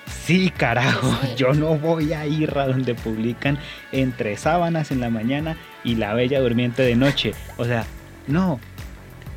sí 0.08 0.52
carajo, 0.56 1.12
yo 1.36 1.54
no 1.54 1.78
voy 1.78 2.14
a 2.14 2.26
ir 2.26 2.58
a 2.58 2.68
donde 2.68 2.96
publican 2.96 3.58
entre 3.92 4.38
sábanas 4.38 4.92
en 4.92 5.00
la 5.00 5.10
mañana 5.10 5.58
y 5.84 5.96
la 5.96 6.14
bella 6.14 6.40
durmiente 6.40 6.84
de 6.84 6.96
noche. 6.96 7.34
O 7.58 7.66
sea, 7.66 7.86
no. 8.28 8.60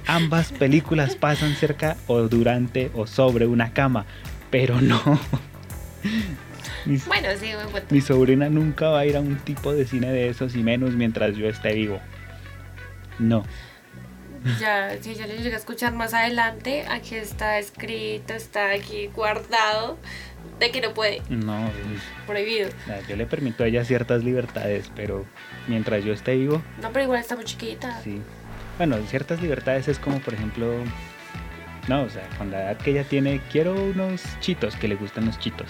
Ambas 0.06 0.52
películas 0.52 1.16
pasan 1.16 1.54
cerca 1.54 1.96
o 2.06 2.22
durante 2.22 2.90
o 2.94 3.06
sobre 3.06 3.46
una 3.46 3.74
cama, 3.74 4.06
pero 4.50 4.80
no. 4.80 5.00
bueno, 7.06 7.28
sí, 7.38 7.50
Mi 7.90 8.00
sobrina 8.00 8.48
nunca 8.48 8.88
va 8.88 9.00
a 9.00 9.06
ir 9.06 9.16
a 9.16 9.20
un 9.20 9.36
tipo 9.36 9.74
de 9.74 9.84
cine 9.84 10.10
de 10.10 10.28
esos 10.28 10.56
y 10.56 10.62
menos 10.62 10.94
mientras 10.94 11.36
yo 11.36 11.46
esté 11.46 11.74
vivo. 11.74 12.00
No. 13.18 13.44
Ya, 14.60 14.96
si 15.00 15.14
yo 15.14 15.26
le 15.26 15.38
llega 15.38 15.56
a 15.56 15.58
escuchar 15.58 15.92
más 15.94 16.14
adelante, 16.14 16.84
aquí 16.88 17.14
está 17.14 17.58
escrito, 17.58 18.32
está 18.34 18.70
aquí 18.70 19.08
guardado, 19.08 19.98
de 20.58 20.70
que 20.70 20.80
no 20.80 20.94
puede. 20.94 21.22
No, 21.28 21.70
prohibido. 22.26 22.70
Yo 23.08 23.16
le 23.16 23.26
permito 23.26 23.64
a 23.64 23.66
ella 23.66 23.84
ciertas 23.84 24.24
libertades, 24.24 24.90
pero 24.94 25.26
mientras 25.66 26.04
yo 26.04 26.12
esté 26.12 26.36
vivo. 26.36 26.62
No, 26.80 26.90
pero 26.92 27.04
igual 27.04 27.20
está 27.20 27.36
muy 27.36 27.44
chiquita. 27.44 28.00
Sí. 28.02 28.20
Bueno, 28.78 28.96
ciertas 29.08 29.42
libertades 29.42 29.88
es 29.88 29.98
como, 29.98 30.20
por 30.20 30.34
ejemplo, 30.34 30.72
no, 31.88 32.02
o 32.02 32.08
sea, 32.08 32.28
con 32.38 32.50
la 32.50 32.62
edad 32.62 32.76
que 32.76 32.92
ella 32.92 33.04
tiene, 33.04 33.40
quiero 33.50 33.74
unos 33.74 34.22
chitos, 34.40 34.76
que 34.76 34.88
le 34.88 34.94
gustan 34.94 35.26
los 35.26 35.38
chitos. 35.38 35.68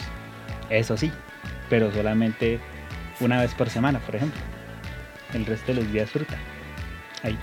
Eso 0.69 0.97
sí, 0.97 1.11
pero 1.71 1.91
solamente 1.93 2.61
una 3.21 3.41
vez 3.41 3.55
por 3.55 3.71
semana, 3.71 3.99
por 4.01 4.17
ejemplo. 4.17 4.41
El 5.33 5.47
resto 5.47 5.73
de 5.73 5.83
los 5.83 5.93
días 5.93 6.11
fruta. 6.11 6.37
Ahí. 7.23 7.39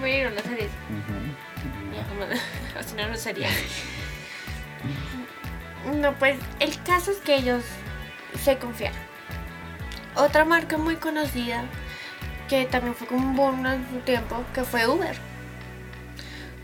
Me 0.00 0.30
las 0.30 0.42
series. 0.42 0.70
O 2.78 2.82
si 2.82 2.94
no, 2.96 3.08
no 3.08 3.16
sería. 3.16 3.48
No, 5.96 6.14
pues 6.14 6.38
el 6.60 6.80
caso 6.84 7.10
es 7.10 7.18
que 7.18 7.34
ellos 7.34 7.64
se 8.40 8.56
confiaron. 8.56 8.98
Otra 10.14 10.44
marca 10.44 10.78
muy 10.78 10.94
conocida, 10.94 11.64
que 12.48 12.66
también 12.66 12.94
fue 12.94 13.08
como 13.08 13.26
un 13.30 13.36
boom 13.36 13.66
en 13.66 13.84
su 13.90 13.98
tiempo, 14.00 14.44
que 14.54 14.62
fue 14.62 14.86
Uber. 14.86 15.16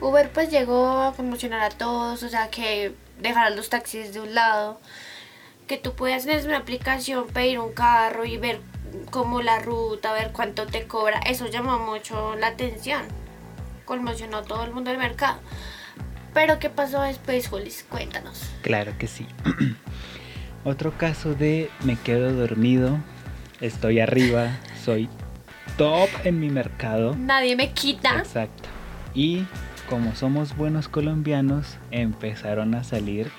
Uber 0.00 0.30
pues 0.30 0.50
llegó 0.50 1.02
a 1.02 1.14
conmocionar 1.14 1.62
a 1.62 1.70
todos, 1.70 2.23
o 2.23 2.28
sea 2.28 2.49
que 2.50 2.94
dejaran 3.18 3.56
los 3.56 3.70
taxis 3.70 4.14
de 4.14 4.20
un 4.20 4.35
lado, 4.35 4.80
que 5.66 5.78
tú 5.78 5.94
puedas 5.94 6.26
en 6.26 6.47
una 6.47 6.58
aplicación 6.58 7.26
pedir 7.26 7.58
un 7.58 7.73
carro 7.73 8.25
y 8.25 8.38
ver 8.38 8.61
cómo 9.11 9.42
la 9.42 9.59
ruta, 9.59 10.12
ver 10.12 10.30
cuánto 10.33 10.66
te 10.66 10.87
cobra, 10.87 11.21
eso 11.21 11.47
llamó 11.47 11.78
mucho 11.78 12.37
la 12.37 12.49
atención, 12.49 13.02
conmocionó 13.85 14.38
a 14.38 14.42
todo 14.42 14.64
el 14.64 14.73
mundo 14.73 14.90
del 14.90 14.99
mercado. 14.99 15.38
Pero 16.35 16.59
¿qué 16.59 16.71
pasó 16.71 17.02
después, 17.02 17.49
Julis? 17.49 17.85
Cuéntanos. 17.88 18.50
Claro 18.62 18.92
que 18.99 19.07
sí. 19.07 19.26
Otro 20.64 20.97
caso 20.97 21.35
de 21.35 21.71
me 21.85 21.97
quedo 21.97 22.33
dormido, 22.33 22.99
estoy 23.61 24.00
arriba, 24.00 24.57
soy 24.85 25.09
top 25.76 26.09
en 26.25 26.40
mi 26.40 26.50
mercado. 26.50 27.14
Nadie 27.16 27.57
me 27.57 27.73
quita. 27.73 28.18
Exacto. 28.18 28.68
Y 29.14 29.47
como 29.88 30.14
somos 30.14 30.57
buenos 30.57 30.88
colombianos, 30.88 31.78
empezaron 31.90 32.75
a 32.75 32.85
salir 32.85 33.30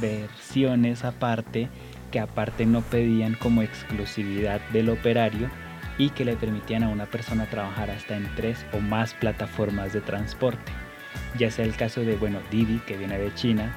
versiones 0.00 1.04
aparte 1.04 1.68
que 2.10 2.20
aparte 2.20 2.66
no 2.66 2.82
pedían 2.82 3.34
como 3.34 3.62
exclusividad 3.62 4.60
del 4.72 4.88
operario 4.90 5.50
y 5.98 6.10
que 6.10 6.24
le 6.24 6.36
permitían 6.36 6.82
a 6.82 6.88
una 6.88 7.06
persona 7.06 7.46
trabajar 7.46 7.90
hasta 7.90 8.16
en 8.16 8.28
tres 8.34 8.64
o 8.72 8.80
más 8.80 9.14
plataformas 9.14 9.92
de 9.92 10.00
transporte. 10.00 10.72
Ya 11.38 11.50
sea 11.50 11.64
el 11.64 11.76
caso 11.76 12.00
de, 12.00 12.16
bueno, 12.16 12.40
Didi, 12.50 12.78
que 12.80 12.96
viene 12.96 13.18
de 13.18 13.34
China, 13.34 13.74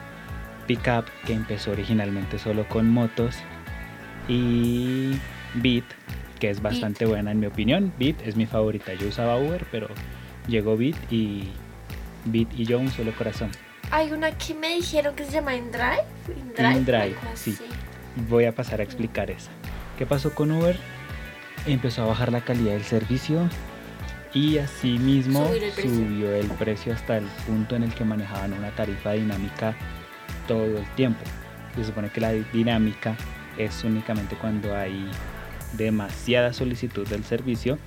Pickup, 0.68 1.06
que 1.26 1.34
empezó 1.34 1.72
originalmente 1.72 2.40
solo 2.40 2.68
con 2.68 2.90
motos, 2.90 3.38
y 4.28 5.20
Beat, 5.56 5.84
que 6.40 6.50
es 6.50 6.62
bastante 6.62 7.06
buena 7.06 7.32
en 7.32 7.40
mi 7.40 7.48
opinión. 7.48 7.94
Beat 8.00 8.22
es 8.26 8.36
mi 8.36 8.46
favorita. 8.46 8.94
Yo 8.94 9.08
usaba 9.08 9.38
Uber, 9.38 9.66
pero 9.72 9.88
llegó 10.48 10.78
Beat 10.78 10.96
y 11.12 11.50
Beat 12.26 12.48
y 12.58 12.66
yo 12.66 12.80
un 12.80 12.90
solo 12.90 13.12
corazón. 13.14 13.52
Hay 13.92 14.12
una 14.12 14.32
que 14.32 14.54
me 14.54 14.76
dijeron 14.76 15.16
que 15.16 15.26
se 15.26 15.34
llama 15.34 15.56
InDrive. 15.56 16.04
InDrive, 16.28 16.78
InDrive 16.78 17.16
sí. 17.36 17.58
Voy 18.30 18.46
a 18.46 18.54
pasar 18.54 18.80
a 18.80 18.84
explicar 18.84 19.32
esa. 19.32 19.52
¿Qué 19.98 20.06
pasó 20.06 20.34
con 20.34 20.52
Uber? 20.52 20.78
Empezó 21.66 22.04
a 22.04 22.06
bajar 22.08 22.32
la 22.32 22.42
calidad 22.42 22.74
del 22.74 22.84
servicio 22.84 23.50
y 24.34 24.58
asimismo 24.58 25.48
subió 25.82 26.34
el 26.34 26.48
precio 26.48 26.94
hasta 26.94 27.18
el 27.18 27.26
punto 27.46 27.76
en 27.76 27.84
el 27.84 27.94
que 27.94 28.04
manejaban 28.04 28.54
una 28.54 28.72
tarifa 28.72 29.12
dinámica 29.12 29.76
todo 30.48 30.78
el 30.78 30.86
tiempo. 30.96 31.22
Se 31.76 31.86
supone 31.86 32.10
que 32.10 32.22
la 32.22 32.32
dinámica 32.32 33.16
es 33.58 33.84
únicamente 33.84 34.36
cuando 34.36 34.76
hay 34.76 35.10
demasiada 35.78 36.54
solicitud 36.54 37.08
del 37.08 37.24
servicio 37.24 37.78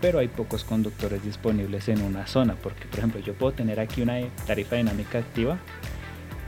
pero 0.00 0.18
hay 0.18 0.28
pocos 0.28 0.64
conductores 0.64 1.22
disponibles 1.22 1.88
en 1.88 2.02
una 2.02 2.26
zona, 2.26 2.54
porque 2.54 2.86
por 2.86 2.98
ejemplo 2.98 3.20
yo 3.20 3.34
puedo 3.34 3.52
tener 3.52 3.80
aquí 3.80 4.02
una 4.02 4.20
tarifa 4.46 4.76
dinámica 4.76 5.18
activa 5.18 5.58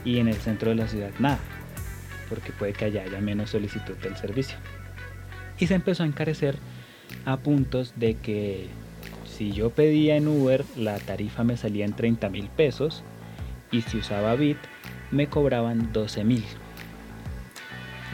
y 0.05 0.19
en 0.19 0.29
el 0.29 0.37
centro 0.37 0.71
de 0.71 0.77
la 0.77 0.89
ciudad 0.89 1.11
nada, 1.19 1.39
porque 2.29 2.53
puede 2.53 2.73
que 2.73 2.87
allá 2.87 3.03
haya 3.03 3.21
menos 3.21 3.51
solicitud 3.51 3.97
del 3.97 4.17
servicio. 4.17 4.57
Y 5.59 5.67
se 5.67 5.75
empezó 5.75 6.03
a 6.03 6.07
encarecer 6.07 6.57
a 7.25 7.37
puntos 7.39 7.95
de 7.97 8.15
que 8.15 8.69
si 9.25 9.53
yo 9.53 9.71
pedía 9.71 10.17
en 10.17 10.29
Uber 10.29 10.65
la 10.77 10.99
tarifa 10.99 11.45
me 11.45 11.57
salía 11.57 11.85
en 11.85 11.95
30 11.95 12.29
mil 12.29 12.49
pesos 12.49 13.03
y 13.71 13.83
si 13.83 13.99
usaba 13.99 14.35
Bit 14.35 14.59
me 15.11 15.29
cobraban 15.29 15.93
12 15.93 16.25
mil. 16.25 16.45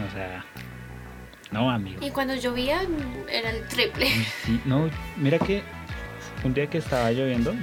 O 0.07 0.13
sea, 0.13 0.45
no, 1.51 1.71
amigo. 1.71 2.05
Y 2.05 2.11
cuando 2.11 2.35
llovía 2.35 2.83
era 3.31 3.51
el 3.51 3.67
triple. 3.69 4.09
no, 4.65 4.91
mira 5.17 5.39
que 5.39 5.63
un 6.45 6.53
día 6.53 6.67
que 6.67 6.79
estaba 6.79 7.11
lloviendo, 7.11 7.55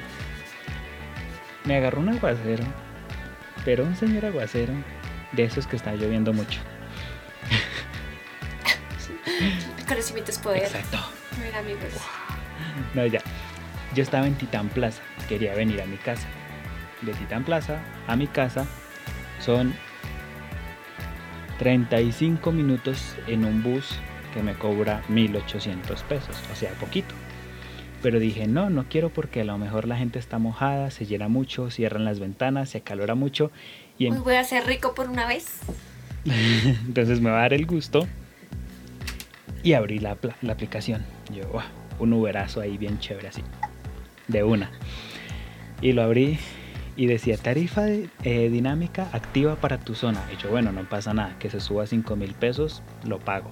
me 1.65 1.75
agarró 1.75 2.01
un 2.01 2.09
aguacero, 2.09 2.63
pero 3.63 3.83
un 3.83 3.95
señor 3.95 4.25
aguacero 4.25 4.73
de 5.31 5.43
esos 5.43 5.67
que 5.67 5.75
está 5.75 5.93
lloviendo 5.95 6.33
mucho. 6.33 6.59
El 9.77 9.85
conocimiento 9.87 10.31
es 10.31 10.39
poder. 10.39 10.63
Exacto. 10.63 10.97
Mira, 11.43 11.59
amigos. 11.59 11.93
No, 12.93 13.05
ya. 13.05 13.21
Yo 13.95 14.03
estaba 14.03 14.27
en 14.27 14.35
Titán 14.35 14.69
Plaza, 14.69 15.01
quería 15.27 15.53
venir 15.53 15.81
a 15.81 15.85
mi 15.85 15.97
casa. 15.97 16.27
De 17.01 17.13
Titán 17.13 17.43
Plaza 17.43 17.79
a 18.07 18.15
mi 18.15 18.27
casa 18.27 18.65
son 19.39 19.73
35 21.59 22.51
minutos 22.51 23.15
en 23.27 23.43
un 23.43 23.63
bus 23.63 23.99
que 24.33 24.41
me 24.41 24.53
cobra 24.53 25.03
1800 25.09 26.03
pesos, 26.03 26.37
o 26.51 26.55
sea, 26.55 26.71
poquito. 26.73 27.13
Pero 28.01 28.19
dije, 28.19 28.47
no, 28.47 28.69
no 28.69 28.85
quiero 28.89 29.09
porque 29.09 29.41
a 29.41 29.43
lo 29.43 29.57
mejor 29.57 29.87
la 29.87 29.95
gente 29.95 30.17
está 30.17 30.39
mojada, 30.39 30.89
se 30.89 31.05
llena 31.05 31.27
mucho, 31.27 31.69
cierran 31.69 32.05
las 32.05 32.19
ventanas, 32.19 32.69
se 32.69 32.79
acalora 32.79 33.13
mucho. 33.13 33.51
Y 34.07 34.17
voy 34.17 34.35
a 34.35 34.43
ser 34.43 34.65
rico 34.65 34.93
por 34.93 35.09
una 35.09 35.27
vez. 35.27 35.59
Entonces 36.25 37.21
me 37.21 37.29
va 37.29 37.39
a 37.39 37.41
dar 37.41 37.53
el 37.53 37.65
gusto. 37.65 38.07
Y 39.63 39.73
abrí 39.73 39.99
la, 39.99 40.17
la 40.41 40.53
aplicación. 40.53 41.05
Yo, 41.33 41.43
un 41.99 42.13
Uberazo 42.13 42.61
ahí 42.61 42.77
bien 42.77 42.99
chévere 42.99 43.27
así. 43.27 43.43
De 44.27 44.43
una. 44.43 44.71
Y 45.81 45.91
lo 45.91 46.01
abrí 46.01 46.39
y 46.95 47.05
decía 47.05 47.37
tarifa 47.37 47.87
eh, 47.87 48.49
dinámica 48.49 49.09
activa 49.13 49.55
para 49.55 49.79
tu 49.79 49.95
zona. 49.95 50.23
Y 50.33 50.41
yo, 50.41 50.49
bueno, 50.49 50.71
no 50.71 50.87
pasa 50.87 51.13
nada, 51.13 51.35
que 51.39 51.49
se 51.49 51.59
suba 51.59 51.85
5 51.85 52.15
mil 52.15 52.33
pesos, 52.33 52.83
lo 53.03 53.19
pago. 53.19 53.49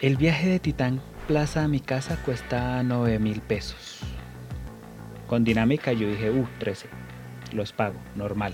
El 0.00 0.16
viaje 0.16 0.48
de 0.48 0.58
Titán 0.58 1.00
Plaza 1.28 1.62
a 1.62 1.68
mi 1.68 1.80
casa 1.80 2.16
cuesta 2.24 2.82
9 2.82 3.18
mil 3.20 3.40
pesos. 3.40 4.00
Con 5.28 5.44
dinámica 5.44 5.92
yo 5.92 6.08
dije, 6.08 6.30
uh, 6.30 6.46
13. 6.58 6.88
Los 7.52 7.72
pago, 7.72 7.98
normal. 8.14 8.52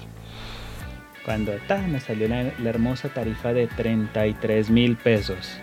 Cuando 1.25 1.53
ta, 1.67 1.79
me 1.79 2.01
salió 2.01 2.27
la, 2.29 2.45
la 2.59 2.71
hermosa 2.71 3.09
tarifa 3.11 3.53
de 3.53 3.67
33 3.67 4.71
mil 4.71 4.97
pesos. 4.97 5.59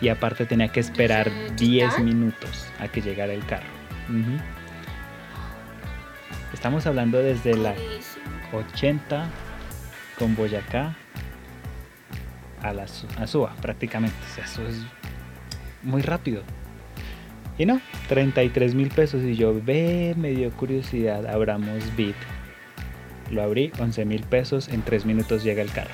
Y 0.00 0.08
aparte 0.08 0.46
tenía 0.46 0.68
que 0.68 0.80
esperar 0.80 1.30
¿De 1.30 1.50
10 1.56 1.90
Titán? 1.90 2.04
minutos 2.04 2.66
a 2.78 2.88
que 2.88 3.02
llegara 3.02 3.32
el 3.32 3.44
carro. 3.44 3.68
Estamos 6.52 6.86
hablando 6.86 7.18
desde 7.18 7.56
la 7.56 7.74
Carísimo. 7.74 8.24
80 8.52 9.28
con 10.18 10.34
Boyacá 10.34 10.96
a 12.62 12.72
la 12.72 12.86
a 13.18 13.26
Suba 13.26 13.54
prácticamente. 13.60 14.16
O 14.30 14.34
sea, 14.34 14.44
eso 14.44 14.66
es 14.66 14.82
muy 15.82 16.02
rápido. 16.02 16.42
Y 17.60 17.66
no, 17.66 17.78
33 18.08 18.74
mil 18.74 18.88
pesos. 18.88 19.22
Y 19.22 19.36
yo 19.36 19.52
ve, 19.62 20.14
me 20.16 20.30
dio 20.30 20.50
curiosidad, 20.50 21.26
abramos 21.26 21.94
Bit. 21.94 22.16
Lo 23.30 23.42
abrí, 23.42 23.70
11 23.78 24.06
mil 24.06 24.22
pesos. 24.22 24.68
En 24.68 24.80
3 24.80 25.04
minutos 25.04 25.44
llega 25.44 25.60
el 25.60 25.70
carro. 25.70 25.90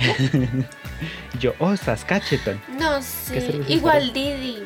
yo, 1.40 1.54
oh, 1.60 1.76
Saskatchewan. 1.76 2.60
No 2.80 3.00
sé, 3.00 3.40
servicio 3.40 3.76
igual 3.76 4.12
Didi, 4.12 4.58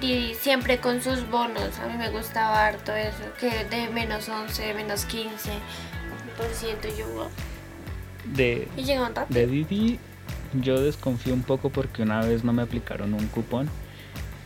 Didi 0.00 0.34
siempre 0.36 0.78
con 0.78 1.02
sus 1.02 1.28
bonos, 1.28 1.80
a 1.80 1.88
mí 1.88 1.96
me 1.98 2.08
gustaba 2.10 2.64
harto 2.64 2.94
eso, 2.94 3.24
que 3.40 3.64
de 3.64 3.88
menos 3.88 4.28
11, 4.28 4.74
menos 4.74 5.06
15 5.06 5.50
por 6.36 6.46
ciento 6.50 6.86
yo. 6.96 7.28
De, 8.26 8.68
y 8.76 8.84
llegaban 8.84 9.12
rápido. 9.12 9.40
De 9.40 9.46
Didi 9.48 9.98
yo 10.54 10.80
desconfío 10.80 11.34
un 11.34 11.42
poco 11.42 11.70
porque 11.70 12.02
una 12.02 12.20
vez 12.20 12.44
no 12.44 12.52
me 12.52 12.62
aplicaron 12.62 13.14
un 13.14 13.26
cupón 13.28 13.68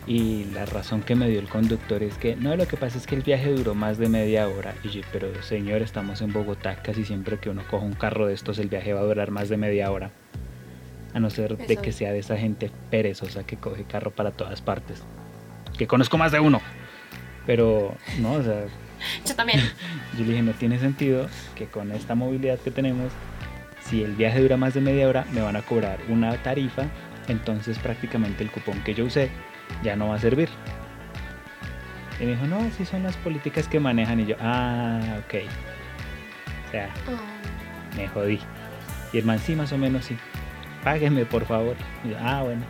y 0.06 0.44
la 0.54 0.66
razón 0.66 1.02
que 1.02 1.16
me 1.16 1.28
dio 1.28 1.40
el 1.40 1.48
conductor 1.48 2.02
es 2.02 2.16
que 2.16 2.36
no, 2.36 2.56
lo 2.56 2.68
que 2.68 2.76
pasa 2.76 2.96
es 2.96 3.06
que 3.06 3.16
el 3.16 3.22
viaje 3.22 3.50
duró 3.50 3.74
más 3.74 3.98
de 3.98 4.08
media 4.08 4.48
hora 4.48 4.74
y 4.84 4.90
yo, 4.90 5.00
pero 5.12 5.42
señor, 5.42 5.82
estamos 5.82 6.20
en 6.22 6.32
Bogotá, 6.32 6.76
casi 6.82 7.04
siempre 7.04 7.38
que 7.38 7.50
uno 7.50 7.62
coja 7.68 7.84
un 7.84 7.94
carro 7.94 8.26
de 8.26 8.34
estos 8.34 8.58
el 8.58 8.68
viaje 8.68 8.92
va 8.92 9.00
a 9.00 9.04
durar 9.04 9.30
más 9.30 9.48
de 9.48 9.56
media 9.56 9.90
hora. 9.90 10.10
A 11.12 11.18
no 11.18 11.30
ser 11.30 11.56
de 11.56 11.78
que 11.78 11.92
sea 11.92 12.12
de 12.12 12.18
esa 12.18 12.36
gente 12.36 12.70
perezosa 12.90 13.44
que 13.44 13.56
coge 13.56 13.84
carro 13.84 14.10
para 14.10 14.32
todas 14.32 14.60
partes. 14.60 15.02
Que 15.78 15.86
conozco 15.86 16.18
más 16.18 16.30
de 16.30 16.40
uno. 16.40 16.60
Pero 17.46 17.94
no, 18.20 18.32
o 18.32 18.42
sea, 18.42 18.66
Yo 19.26 19.34
también. 19.34 19.60
yo 20.18 20.24
le 20.24 20.30
dije, 20.30 20.42
no 20.42 20.52
tiene 20.52 20.78
sentido 20.78 21.26
que 21.54 21.66
con 21.66 21.92
esta 21.92 22.14
movilidad 22.14 22.58
que 22.58 22.70
tenemos, 22.70 23.12
si 23.88 24.02
el 24.02 24.14
viaje 24.14 24.40
dura 24.40 24.56
más 24.56 24.74
de 24.74 24.80
media 24.80 25.08
hora, 25.08 25.24
me 25.32 25.40
van 25.40 25.56
a 25.56 25.62
cobrar 25.62 25.98
una 26.08 26.36
tarifa, 26.42 26.86
entonces 27.28 27.78
prácticamente 27.78 28.42
el 28.42 28.50
cupón 28.50 28.82
que 28.82 28.94
yo 28.94 29.04
usé 29.04 29.30
ya 29.82 29.96
no 29.96 30.08
va 30.08 30.16
a 30.16 30.18
servir. 30.18 30.48
Y 32.18 32.24
me 32.24 32.32
dijo, 32.32 32.46
no, 32.46 32.60
así 32.60 32.84
son 32.84 33.02
las 33.02 33.16
políticas 33.18 33.68
que 33.68 33.78
manejan. 33.78 34.20
Y 34.20 34.26
yo, 34.26 34.36
ah, 34.40 35.18
ok. 35.18 35.34
O 36.66 36.70
sea, 36.70 36.88
me 37.96 38.08
jodí. 38.08 38.40
Y 39.12 39.18
el 39.18 39.24
man, 39.24 39.38
sí, 39.38 39.54
más 39.54 39.72
o 39.72 39.78
menos 39.78 40.06
sí. 40.06 40.16
Págueme, 40.82 41.26
por 41.26 41.44
favor. 41.44 41.76
Y 42.04 42.10
yo, 42.10 42.16
ah, 42.18 42.42
bueno. 42.42 42.62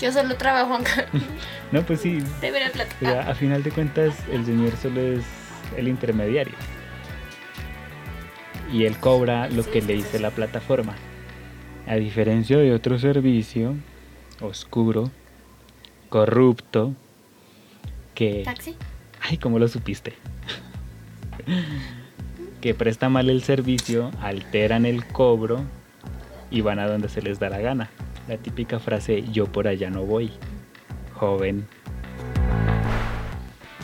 yo 0.00 0.10
solo 0.12 0.36
trabajo 0.36 0.74
acá, 0.74 1.06
No, 1.72 1.82
pues 1.82 2.00
sí, 2.00 2.22
plata. 2.40 2.84
O 3.00 3.04
sea, 3.04 3.30
a 3.30 3.34
final 3.34 3.62
de 3.62 3.70
cuentas, 3.70 4.14
el 4.32 4.44
señor 4.44 4.76
solo 4.76 5.00
es 5.00 5.24
el 5.76 5.86
intermediario. 5.86 6.54
Y 8.72 8.84
él 8.84 8.98
cobra 8.98 9.48
lo 9.48 9.64
que 9.64 9.80
le 9.80 9.94
dice 9.94 10.18
la 10.18 10.30
plataforma. 10.30 10.94
A 11.86 11.94
diferencia 11.94 12.58
de 12.58 12.72
otro 12.72 12.98
servicio 12.98 13.74
oscuro, 14.40 15.10
corrupto, 16.08 16.94
que... 18.14 18.42
¿Taxi? 18.44 18.76
Ay, 19.20 19.38
¿cómo 19.38 19.58
lo 19.58 19.68
supiste? 19.68 20.14
que 22.60 22.74
presta 22.74 23.08
mal 23.08 23.30
el 23.30 23.42
servicio, 23.42 24.10
alteran 24.20 24.84
el 24.84 25.06
cobro 25.06 25.64
y 26.50 26.60
van 26.60 26.78
a 26.78 26.86
donde 26.86 27.08
se 27.08 27.22
les 27.22 27.38
da 27.38 27.48
la 27.48 27.60
gana. 27.60 27.90
La 28.26 28.36
típica 28.36 28.78
frase, 28.78 29.24
yo 29.30 29.46
por 29.46 29.68
allá 29.68 29.90
no 29.90 30.04
voy. 30.04 30.30
Joven, 31.14 31.66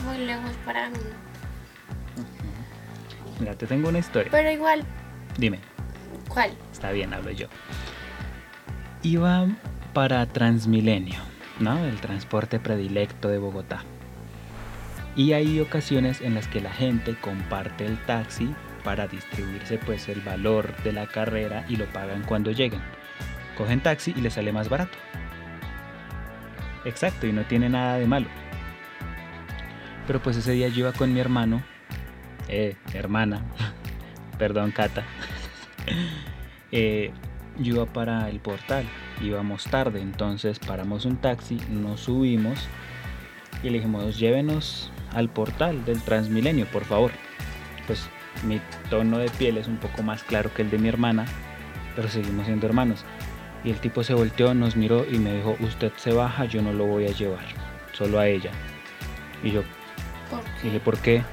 Muy 0.05 0.17
lejos 0.25 0.51
para 0.65 0.89
mí. 0.89 0.97
Mira, 3.39 3.53
te 3.55 3.67
tengo 3.67 3.89
una 3.89 3.99
historia. 3.99 4.31
Pero 4.31 4.49
igual, 4.51 4.83
Dime, 5.37 5.59
¿cuál? 6.29 6.51
está 6.71 6.91
bien, 6.91 7.13
hablo 7.13 7.31
yo. 7.31 7.47
Iba 9.03 9.47
para 9.93 10.25
Transmilenio, 10.25 11.19
¿no? 11.59 11.77
El 11.85 11.99
transporte 11.99 12.59
predilecto 12.59 13.29
de 13.29 13.37
Bogotá. 13.37 13.83
Y 15.15 15.33
hay 15.33 15.59
ocasiones 15.59 16.21
en 16.21 16.33
las 16.35 16.47
que 16.47 16.59
la 16.61 16.71
gente 16.71 17.15
comparte 17.19 17.85
el 17.85 17.97
taxi 18.05 18.53
para 18.83 19.07
distribuirse 19.07 19.77
pues 19.77 20.09
el 20.09 20.21
valor 20.21 20.75
de 20.83 20.91
la 20.91 21.07
carrera 21.07 21.65
y 21.69 21.75
lo 21.77 21.85
pagan 21.85 22.23
cuando 22.23 22.51
lleguen. 22.51 22.81
Cogen 23.57 23.81
taxi 23.81 24.13
y 24.15 24.21
les 24.21 24.33
sale 24.33 24.51
más 24.51 24.67
barato. 24.69 24.97
Exacto, 26.83 27.25
y 27.25 27.31
no 27.33 27.43
tiene 27.43 27.69
nada 27.69 27.97
de 27.97 28.05
malo. 28.05 28.27
Pero 30.05 30.21
pues 30.21 30.37
ese 30.37 30.51
día 30.51 30.67
yo 30.67 30.79
iba 30.79 30.91
con 30.93 31.13
mi 31.13 31.19
hermano, 31.19 31.63
eh, 32.47 32.75
hermana, 32.93 33.41
perdón, 34.37 34.71
Cata. 34.71 35.03
Eh, 36.71 37.11
yo 37.59 37.75
iba 37.75 37.85
para 37.85 38.29
el 38.29 38.39
portal, 38.39 38.85
íbamos 39.21 39.63
tarde, 39.65 40.01
entonces 40.01 40.59
paramos 40.59 41.05
un 41.05 41.17
taxi, 41.17 41.57
nos 41.69 42.01
subimos 42.01 42.67
y 43.63 43.69
le 43.69 43.77
dijimos, 43.77 44.17
llévenos 44.17 44.91
al 45.13 45.29
portal 45.29 45.85
del 45.85 46.01
Transmilenio, 46.01 46.65
por 46.65 46.83
favor. 46.83 47.11
Pues 47.87 48.09
mi 48.43 48.59
tono 48.89 49.19
de 49.19 49.29
piel 49.29 49.57
es 49.57 49.67
un 49.67 49.77
poco 49.77 50.03
más 50.03 50.23
claro 50.23 50.53
que 50.53 50.63
el 50.63 50.69
de 50.69 50.77
mi 50.77 50.89
hermana, 50.89 51.25
pero 51.95 52.09
seguimos 52.09 52.45
siendo 52.45 52.65
hermanos. 52.67 53.05
Y 53.63 53.69
el 53.71 53.79
tipo 53.79 54.03
se 54.03 54.13
volteó, 54.13 54.53
nos 54.53 54.75
miró 54.75 55.05
y 55.09 55.17
me 55.17 55.33
dijo, 55.35 55.55
usted 55.61 55.91
se 55.95 56.11
baja, 56.13 56.45
yo 56.45 56.61
no 56.61 56.73
lo 56.73 56.85
voy 56.85 57.05
a 57.07 57.11
llevar, 57.11 57.45
solo 57.93 58.19
a 58.19 58.27
ella. 58.27 58.51
Y 59.43 59.51
yo, 59.51 59.63
¿Por 60.29 60.41
y 60.41 60.43
qué? 60.61 60.63
dije, 60.63 60.79
¿por 60.81 60.97
qué? 60.99 61.23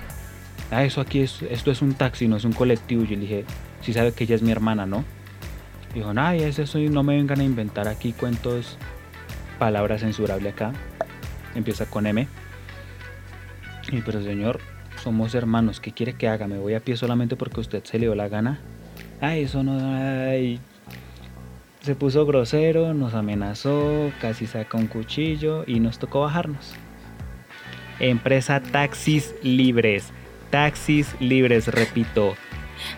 Ah, 0.72 0.84
eso 0.84 1.02
aquí 1.02 1.20
es, 1.20 1.42
esto 1.42 1.70
es 1.70 1.82
un 1.82 1.92
taxi, 1.92 2.26
no 2.28 2.36
es 2.36 2.46
un 2.46 2.54
colectivo. 2.54 3.04
Yo 3.04 3.10
le 3.10 3.20
dije, 3.20 3.44
sí 3.82 3.92
sabe 3.92 4.12
que 4.12 4.24
ella 4.24 4.36
es 4.36 4.42
mi 4.42 4.50
hermana, 4.50 4.86
¿no? 4.86 5.04
Dijo, 5.94 6.14
no, 6.14 6.30
es 6.30 6.58
eso 6.58 6.78
no 6.78 7.02
me 7.02 7.14
vengan 7.14 7.40
a 7.40 7.44
inventar 7.44 7.88
aquí 7.88 8.14
cuentos, 8.14 8.78
palabra 9.58 9.98
censurable 9.98 10.48
acá. 10.48 10.72
Empieza 11.54 11.84
con 11.84 12.06
M. 12.06 12.26
Y 13.90 14.00
pero 14.00 14.22
señor, 14.22 14.60
somos 15.02 15.34
hermanos, 15.34 15.78
¿qué 15.78 15.92
quiere 15.92 16.14
que 16.14 16.28
haga? 16.28 16.48
¿Me 16.48 16.56
voy 16.56 16.72
a 16.72 16.80
pie 16.80 16.96
solamente 16.96 17.36
porque 17.36 17.60
usted 17.60 17.84
se 17.84 17.98
le 17.98 18.06
dio 18.06 18.14
la 18.14 18.28
gana? 18.28 18.58
Ay, 19.20 19.42
eso 19.42 19.62
no... 19.62 19.78
Ay. 19.78 20.58
Se 21.82 21.94
puso 21.94 22.24
grosero, 22.24 22.94
nos 22.94 23.12
amenazó, 23.12 24.10
casi 24.22 24.46
saca 24.46 24.78
un 24.78 24.86
cuchillo 24.86 25.64
y 25.66 25.80
nos 25.80 25.98
tocó 25.98 26.22
bajarnos. 26.22 26.72
Empresa 27.98 28.62
Taxis 28.62 29.34
Libres. 29.42 30.12
Taxis 30.52 31.16
Libres, 31.18 31.66
repito. 31.66 32.36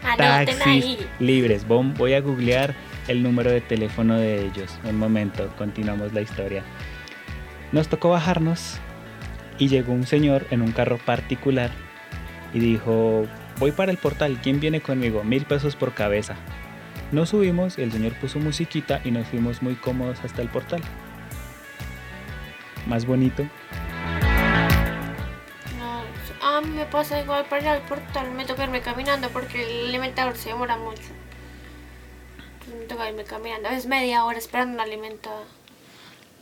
Anoten 0.03 0.59
Taxis 0.59 0.67
ahí. 0.67 1.09
Libres. 1.21 1.67
Voy 1.67 2.12
a 2.12 2.21
googlear 2.21 2.75
el 3.07 3.23
número 3.23 3.53
de 3.53 3.61
teléfono 3.61 4.19
de 4.19 4.45
ellos. 4.45 4.77
Un 4.83 4.99
momento, 4.99 5.49
continuamos 5.57 6.12
la 6.12 6.21
historia. 6.21 6.64
Nos 7.71 7.87
tocó 7.88 8.11
bajarnos 8.11 8.79
y 9.57 9.69
llegó 9.69 9.93
un 9.93 10.05
señor 10.05 10.49
en 10.51 10.62
un 10.62 10.73
carro 10.73 10.99
particular 10.99 11.71
y 12.53 12.59
dijo, 12.59 13.27
voy 13.61 13.71
para 13.71 13.93
el 13.93 13.99
portal, 13.99 14.40
¿quién 14.43 14.59
viene 14.59 14.81
conmigo? 14.81 15.23
Mil 15.23 15.45
pesos 15.45 15.77
por 15.77 15.95
cabeza. 15.95 16.35
Nos 17.12 17.29
subimos, 17.29 17.79
el 17.79 17.93
señor 17.93 18.14
puso 18.14 18.40
musiquita 18.40 19.01
y 19.05 19.12
nos 19.12 19.29
fuimos 19.29 19.62
muy 19.62 19.77
cómodos 19.77 20.19
hasta 20.25 20.43
el 20.43 20.49
portal. 20.49 20.83
Más 22.88 23.07
bonito. 23.07 23.47
Mí 26.64 26.70
me 26.70 26.87
pasa 26.87 27.20
igual 27.20 27.44
para 27.46 27.62
ir 27.62 27.68
al 27.68 27.83
portal, 27.83 28.31
me 28.33 28.44
toca 28.44 28.64
irme 28.64 28.81
caminando 28.81 29.29
porque 29.31 29.62
el 29.62 29.88
alimentador 29.88 30.37
se 30.37 30.50
demora 30.50 30.77
mucho. 30.77 31.03
Entonces 32.53 32.81
me 32.81 32.87
toca 32.87 33.09
irme 33.09 33.24
caminando, 33.24 33.68
es 33.68 33.87
media 33.87 34.24
hora 34.24 34.38
esperando 34.38 34.74
un 34.74 34.81
alimentador. 34.81 35.46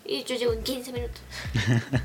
Y 0.05 0.25
yo 0.25 0.37
llego 0.37 0.53
en 0.53 0.63
15 0.63 0.93
minutos. 0.93 1.23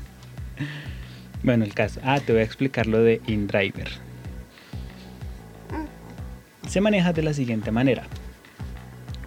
Bueno, 1.42 1.64
el 1.64 1.72
caso. 1.72 2.00
Ah, 2.02 2.20
te 2.20 2.32
voy 2.32 2.40
a 2.40 2.44
explicar 2.44 2.86
lo 2.86 2.98
de 2.98 3.20
InDriver. 3.26 3.88
Se 6.66 6.80
maneja 6.80 7.12
de 7.12 7.22
la 7.22 7.32
siguiente 7.32 7.70
manera. 7.70 8.04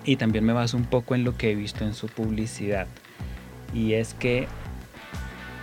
Y 0.03 0.17
también 0.17 0.43
me 0.43 0.53
baso 0.53 0.77
un 0.77 0.85
poco 0.85 1.15
en 1.15 1.23
lo 1.23 1.37
que 1.37 1.51
he 1.51 1.55
visto 1.55 1.85
en 1.85 1.93
su 1.93 2.07
publicidad. 2.07 2.87
Y 3.73 3.93
es 3.93 4.13
que 4.13 4.47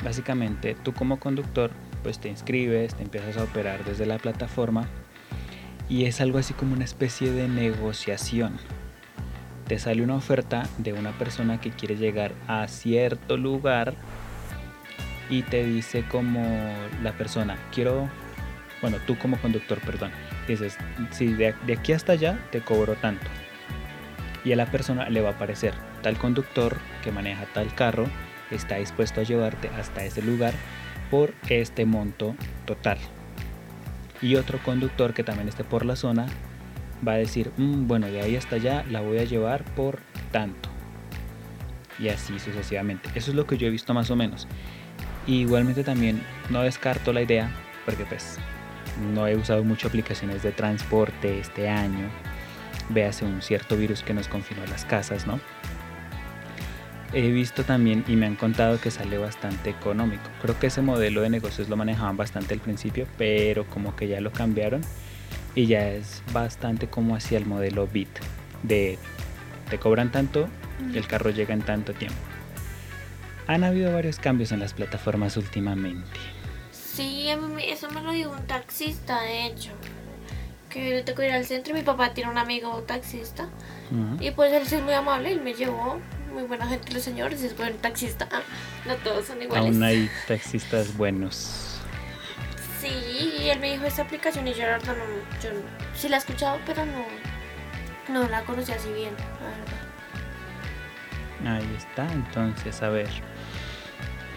básicamente 0.02 0.74
tú 0.74 0.94
como 0.94 1.20
conductor 1.20 1.70
pues 2.02 2.18
te 2.18 2.28
inscribes, 2.28 2.94
te 2.94 3.02
empiezas 3.02 3.36
a 3.36 3.44
operar 3.44 3.84
desde 3.84 4.06
la 4.06 4.18
plataforma 4.18 4.88
y 5.88 6.04
es 6.04 6.20
algo 6.20 6.38
así 6.38 6.54
como 6.54 6.74
una 6.74 6.84
especie 6.84 7.32
de 7.32 7.48
negociación. 7.48 8.58
te 9.66 9.78
sale 9.78 10.02
una 10.02 10.14
oferta 10.14 10.66
de 10.78 10.94
una 10.94 11.12
persona 11.18 11.60
que 11.60 11.70
quiere 11.70 11.96
llegar 11.96 12.32
a 12.46 12.66
cierto 12.68 13.36
lugar 13.36 13.94
y 15.28 15.42
te 15.42 15.62
dice 15.62 16.04
como 16.08 16.42
la 17.02 17.12
persona, 17.12 17.58
quiero, 17.70 18.08
bueno, 18.80 18.96
tú 19.06 19.18
como 19.18 19.36
conductor, 19.36 19.78
perdón, 19.80 20.10
dices, 20.46 20.78
si 21.10 21.34
de, 21.34 21.54
aquí 21.78 21.92
hasta 21.92 22.12
allá 22.12 22.38
te 22.50 22.62
cobro 22.62 22.94
tanto. 22.94 23.26
Y 24.42 24.52
a 24.52 24.56
la 24.56 24.70
persona 24.70 25.10
le 25.10 25.20
va 25.20 25.30
a 25.30 25.32
aparecer, 25.32 25.74
tal 26.02 26.16
conductor 26.16 26.78
que 27.02 27.12
maneja 27.12 27.44
tal 27.52 27.74
carro 27.74 28.06
está 28.50 28.76
dispuesto 28.76 29.20
a 29.20 29.24
llevarte 29.24 29.68
hasta 29.78 30.04
ese 30.04 30.22
lugar 30.22 30.54
por 31.10 31.34
este 31.48 31.84
monto 31.84 32.34
total. 32.66 32.98
Y 34.20 34.36
otro 34.36 34.58
conductor 34.64 35.14
que 35.14 35.24
también 35.24 35.48
esté 35.48 35.64
por 35.64 35.84
la 35.84 35.96
zona 35.96 36.26
va 37.06 37.12
a 37.12 37.16
decir, 37.16 37.52
"Mm, 37.56 37.86
bueno, 37.86 38.06
de 38.08 38.20
ahí 38.20 38.36
hasta 38.36 38.56
allá 38.56 38.84
la 38.90 39.00
voy 39.00 39.18
a 39.18 39.24
llevar 39.24 39.64
por 39.76 40.00
tanto. 40.32 40.68
Y 41.98 42.08
así 42.08 42.38
sucesivamente. 42.38 43.10
Eso 43.14 43.30
es 43.30 43.36
lo 43.36 43.46
que 43.46 43.56
yo 43.56 43.66
he 43.66 43.70
visto 43.70 43.94
más 43.94 44.10
o 44.10 44.16
menos. 44.16 44.46
Igualmente 45.26 45.84
también 45.84 46.20
no 46.50 46.62
descarto 46.62 47.12
la 47.12 47.22
idea, 47.22 47.50
porque 47.84 48.04
pues 48.04 48.38
no 49.12 49.26
he 49.26 49.36
usado 49.36 49.64
mucho 49.64 49.88
aplicaciones 49.88 50.42
de 50.42 50.52
transporte 50.52 51.38
este 51.38 51.68
año. 51.68 52.08
Véase 52.88 53.24
un 53.24 53.42
cierto 53.42 53.76
virus 53.76 54.02
que 54.02 54.14
nos 54.14 54.28
confinó 54.28 54.62
a 54.62 54.66
las 54.66 54.84
casas, 54.84 55.26
¿no? 55.26 55.40
He 57.12 57.30
visto 57.30 57.64
también 57.64 58.04
y 58.06 58.16
me 58.16 58.26
han 58.26 58.36
contado 58.36 58.78
que 58.80 58.90
sale 58.90 59.16
bastante 59.16 59.70
económico. 59.70 60.24
Creo 60.42 60.58
que 60.58 60.66
ese 60.66 60.82
modelo 60.82 61.22
de 61.22 61.30
negocios 61.30 61.68
lo 61.68 61.76
manejaban 61.76 62.16
bastante 62.16 62.52
al 62.52 62.60
principio, 62.60 63.06
pero 63.16 63.66
como 63.66 63.96
que 63.96 64.08
ya 64.08 64.20
lo 64.20 64.30
cambiaron 64.30 64.82
y 65.54 65.66
ya 65.66 65.88
es 65.88 66.22
bastante 66.32 66.88
como 66.88 67.16
hacia 67.16 67.38
el 67.38 67.46
modelo 67.46 67.86
Bit 67.86 68.10
de 68.62 68.98
te 69.70 69.78
cobran 69.78 70.12
tanto 70.12 70.48
y 70.92 70.98
el 70.98 71.06
carro 71.06 71.30
llega 71.30 71.54
en 71.54 71.62
tanto 71.62 71.92
tiempo. 71.94 72.18
Han 73.46 73.64
habido 73.64 73.92
varios 73.92 74.18
cambios 74.18 74.52
en 74.52 74.60
las 74.60 74.74
plataformas 74.74 75.36
últimamente. 75.38 76.18
Sí, 76.70 77.28
eso 77.62 77.90
me 77.90 78.02
lo 78.02 78.12
dijo 78.12 78.30
un 78.30 78.46
taxista, 78.46 79.22
de 79.22 79.46
hecho. 79.46 79.70
Que 80.68 80.98
yo 80.98 81.04
tengo 81.04 81.20
que 81.20 81.28
ir 81.28 81.32
al 81.32 81.46
centro 81.46 81.72
y 81.74 81.78
mi 81.78 81.82
papá 81.82 82.12
tiene 82.12 82.30
un 82.30 82.36
amigo 82.36 82.82
taxista. 82.82 83.48
Ujú. 83.90 84.22
Y 84.22 84.30
pues 84.32 84.52
él 84.52 84.62
es 84.62 84.82
muy 84.82 84.92
amable, 84.92 85.32
él 85.32 85.40
me 85.40 85.54
llevó. 85.54 85.98
Muy 86.32 86.42
buena 86.44 86.66
gente 86.68 86.92
los 86.92 87.02
señores, 87.02 87.42
es 87.42 87.56
buen 87.56 87.76
taxista. 87.78 88.28
No 88.86 88.94
todos 88.96 89.26
son 89.26 89.42
iguales. 89.42 89.66
Aún 89.66 89.82
hay 89.82 90.08
taxistas 90.26 90.96
buenos. 90.96 91.78
Sí, 92.80 92.88
y 93.42 93.48
él 93.50 93.58
me 93.60 93.72
dijo 93.72 93.84
esta 93.84 94.02
aplicación 94.02 94.46
y 94.48 94.54
yo 94.54 94.62
no, 94.66 94.78
yo 95.42 95.52
no- 95.52 95.60
sí 95.94 96.08
la 96.08 96.16
he 96.16 96.20
escuchado, 96.20 96.58
pero 96.64 96.86
no, 96.86 97.04
no 98.08 98.28
la 98.28 98.42
conocía 98.44 98.76
así 98.76 98.88
bien, 98.92 99.10
la 99.42 99.48
verdad. 101.50 101.60
Ahí 101.60 101.74
está, 101.76 102.10
entonces, 102.12 102.82
a 102.82 102.88
ver. 102.88 103.08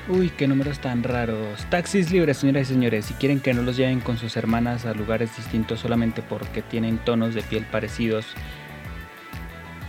Uy, 0.10 0.30
qué 0.32 0.47
números 0.47 0.80
tan 0.80 1.04
raros. 1.04 1.63
Taxis 1.69 2.12
libres, 2.12 2.38
señoras 2.38 2.69
y 2.69 2.73
señores. 2.73 3.06
Si 3.06 3.13
quieren 3.13 3.39
que 3.39 3.54
no 3.54 3.62
los 3.62 3.77
lleven 3.77 4.01
con 4.01 4.17
sus 4.17 4.36
hermanas 4.36 4.86
a 4.86 4.93
lugares 4.93 5.38
distintos 5.38 5.80
solamente 5.80 6.21
porque 6.23 6.62
tienen 6.63 6.97
tonos 6.97 7.36
de 7.36 7.43
piel 7.43 7.65
parecidos, 7.65 8.25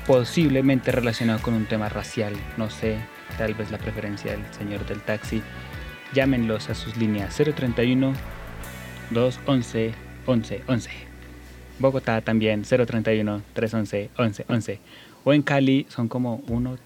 posiblemente 0.06 0.92
relacionado 0.92 1.40
con 1.40 1.54
un 1.54 1.66
tema 1.66 1.88
racial, 1.88 2.34
no 2.56 2.70
sé, 2.70 2.98
tal 3.38 3.54
vez 3.54 3.70
la 3.70 3.78
preferencia 3.78 4.32
del 4.32 4.44
señor 4.52 4.84
del 4.86 5.00
taxi, 5.00 5.42
llámenlos 6.12 6.70
a 6.70 6.74
sus 6.74 6.96
líneas 6.96 7.36
031 7.36 8.12
211 9.10 9.94
11 10.26 10.62
11. 10.66 10.90
Bogotá 11.78 12.20
también 12.20 12.62
031 12.62 13.42
311 13.54 14.10
11 14.16 14.44
11. 14.48 14.78
O 15.24 15.32
en 15.32 15.42
Cali 15.42 15.86
son 15.88 16.08
como 16.08 16.42
1, 16.48 16.76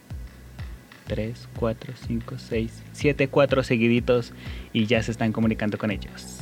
3, 1.07 1.49
4, 1.59 1.95
5, 2.07 2.39
6, 2.39 2.83
7, 2.93 3.29
4 3.29 3.63
seguiditos 3.63 4.33
y 4.73 4.87
ya 4.87 5.03
se 5.03 5.11
están 5.11 5.33
comunicando 5.33 5.79
con 5.79 5.91
ellos. 5.91 6.41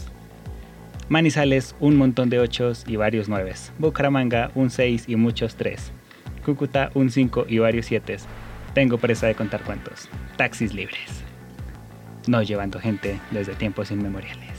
Manizales, 1.09 1.77
un 1.81 1.97
montón 1.97 2.31
de 2.31 2.39
8 2.41 2.73
y 2.87 2.97
varios 2.97 3.29
9. 3.29 3.53
Bucaramanga, 3.79 4.51
un 4.55 4.71
6 4.71 5.05
y 5.07 5.17
muchos 5.17 5.57
3. 5.57 5.93
Cúcuta, 6.45 6.91
un 6.95 7.11
5 7.11 7.47
y 7.49 7.59
varios 7.59 7.87
7. 7.87 8.19
Tengo 8.75 8.99
presa 8.99 9.27
de 9.27 9.35
contar 9.35 9.63
cuántos. 9.63 10.09
Taxis 10.37 10.75
libres. 10.75 11.23
No 12.27 12.43
llevando 12.43 12.81
gente 12.81 13.19
desde 13.31 13.55
tiempos 13.55 13.91
inmemoriales. 13.91 14.59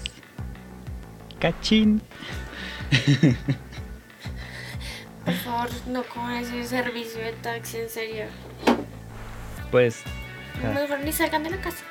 Cachín. 1.40 2.02
Por 5.26 5.34
favor, 5.34 5.70
no 5.88 6.04
con 6.04 6.32
ese 6.32 6.64
servicio 6.64 7.20
de 7.20 7.34
taxi, 7.34 7.78
en 7.78 7.90
serio. 7.90 8.26
Pues 9.72 10.04
Ah. 10.64 10.72
Mejor 10.74 11.00
ni 11.02 11.12
salgan 11.12 11.44
de 11.44 11.50
la 11.50 11.58
casa. 11.58 11.84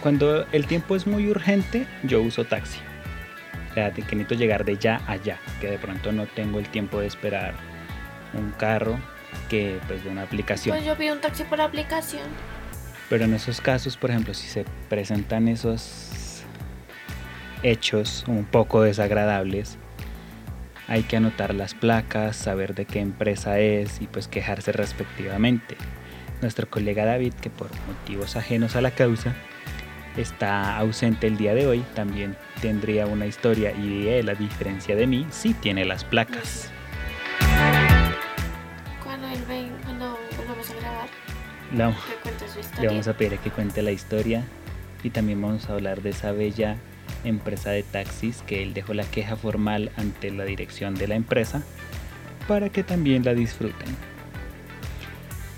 Cuando 0.00 0.46
el 0.52 0.66
tiempo 0.66 0.96
es 0.96 1.06
muy 1.06 1.28
urgente, 1.30 1.86
yo 2.02 2.20
uso 2.20 2.44
taxi. 2.44 2.78
O 3.70 3.74
sea, 3.74 3.90
que 3.92 4.02
necesito 4.02 4.34
llegar 4.34 4.64
de 4.64 4.76
ya 4.76 5.00
a 5.06 5.16
ya, 5.16 5.38
que 5.60 5.70
de 5.70 5.78
pronto 5.78 6.12
no 6.12 6.26
tengo 6.26 6.58
el 6.58 6.68
tiempo 6.68 7.00
de 7.00 7.06
esperar 7.06 7.54
un 8.34 8.50
carro 8.52 8.98
que 9.48 9.78
pues 9.86 10.04
de 10.04 10.10
una 10.10 10.22
aplicación. 10.22 10.76
Pues 10.76 10.86
yo 10.86 10.96
pido 10.96 11.14
un 11.14 11.20
taxi 11.20 11.44
por 11.44 11.60
aplicación. 11.60 12.24
Pero 13.08 13.24
en 13.24 13.34
esos 13.34 13.60
casos, 13.60 13.96
por 13.96 14.10
ejemplo, 14.10 14.32
si 14.32 14.48
se 14.48 14.64
presentan 14.88 15.48
esos 15.48 16.42
hechos 17.62 18.24
un 18.26 18.44
poco 18.44 18.82
desagradables, 18.82 19.76
hay 20.88 21.02
que 21.02 21.16
anotar 21.16 21.54
las 21.54 21.74
placas, 21.74 22.36
saber 22.36 22.74
de 22.74 22.86
qué 22.86 23.00
empresa 23.00 23.58
es 23.58 24.00
y 24.00 24.06
pues 24.06 24.28
quejarse 24.28 24.72
respectivamente. 24.72 25.76
Nuestro 26.40 26.68
colega 26.68 27.04
David, 27.04 27.34
que 27.34 27.50
por 27.50 27.70
motivos 27.86 28.36
ajenos 28.36 28.76
a 28.76 28.80
la 28.80 28.90
causa, 28.90 29.34
está 30.16 30.76
ausente 30.76 31.26
el 31.26 31.36
día 31.36 31.54
de 31.54 31.66
hoy, 31.66 31.84
también 31.94 32.36
tendría 32.60 33.06
una 33.06 33.26
historia 33.26 33.72
y 33.72 34.08
él, 34.08 34.28
a 34.28 34.34
diferencia 34.34 34.96
de 34.96 35.06
mí, 35.06 35.26
sí 35.30 35.54
tiene 35.54 35.84
las 35.84 36.04
placas. 36.04 36.70
La- 41.76 41.94
Le 42.80 42.86
vamos 42.88 43.08
a 43.08 43.14
pedir 43.14 43.38
que 43.38 43.50
cuente 43.50 43.82
la 43.82 43.92
historia 43.92 44.44
y 45.02 45.10
también 45.10 45.40
vamos 45.40 45.68
a 45.68 45.72
hablar 45.74 46.02
de 46.02 46.10
esa 46.10 46.32
bella 46.32 46.76
empresa 47.24 47.70
de 47.70 47.82
taxis 47.82 48.42
que 48.46 48.62
él 48.62 48.74
dejó 48.74 48.94
la 48.94 49.04
queja 49.04 49.36
formal 49.36 49.90
ante 49.96 50.30
la 50.30 50.44
dirección 50.44 50.94
de 50.94 51.08
la 51.08 51.14
empresa 51.14 51.62
para 52.48 52.68
que 52.68 52.82
también 52.82 53.24
la 53.24 53.34
disfruten. 53.34 53.96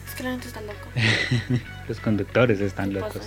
Es 0.08 0.14
que 0.14 0.22
la 0.22 0.30
gente 0.32 0.48
está 0.48 0.60
loca. 0.60 0.86
Los 1.88 2.00
conductores 2.00 2.60
están 2.60 2.90
¿Qué 2.92 3.00
locos. 3.00 3.22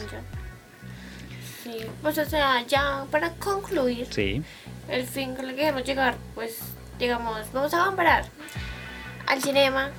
Sí, 1.64 1.80
pues 2.02 2.18
o 2.18 2.26
sea, 2.26 2.66
ya 2.66 3.06
para 3.12 3.32
concluir, 3.32 4.08
Sí, 4.12 4.42
el 4.88 5.06
fin 5.06 5.36
con 5.36 5.46
el 5.46 5.52
que 5.52 5.62
queremos 5.62 5.84
llegar, 5.84 6.16
pues 6.34 6.60
digamos, 6.98 7.52
vamos 7.52 7.74
a 7.74 7.86
comparar 7.86 8.26
al 9.28 9.42
cinema 9.44 9.90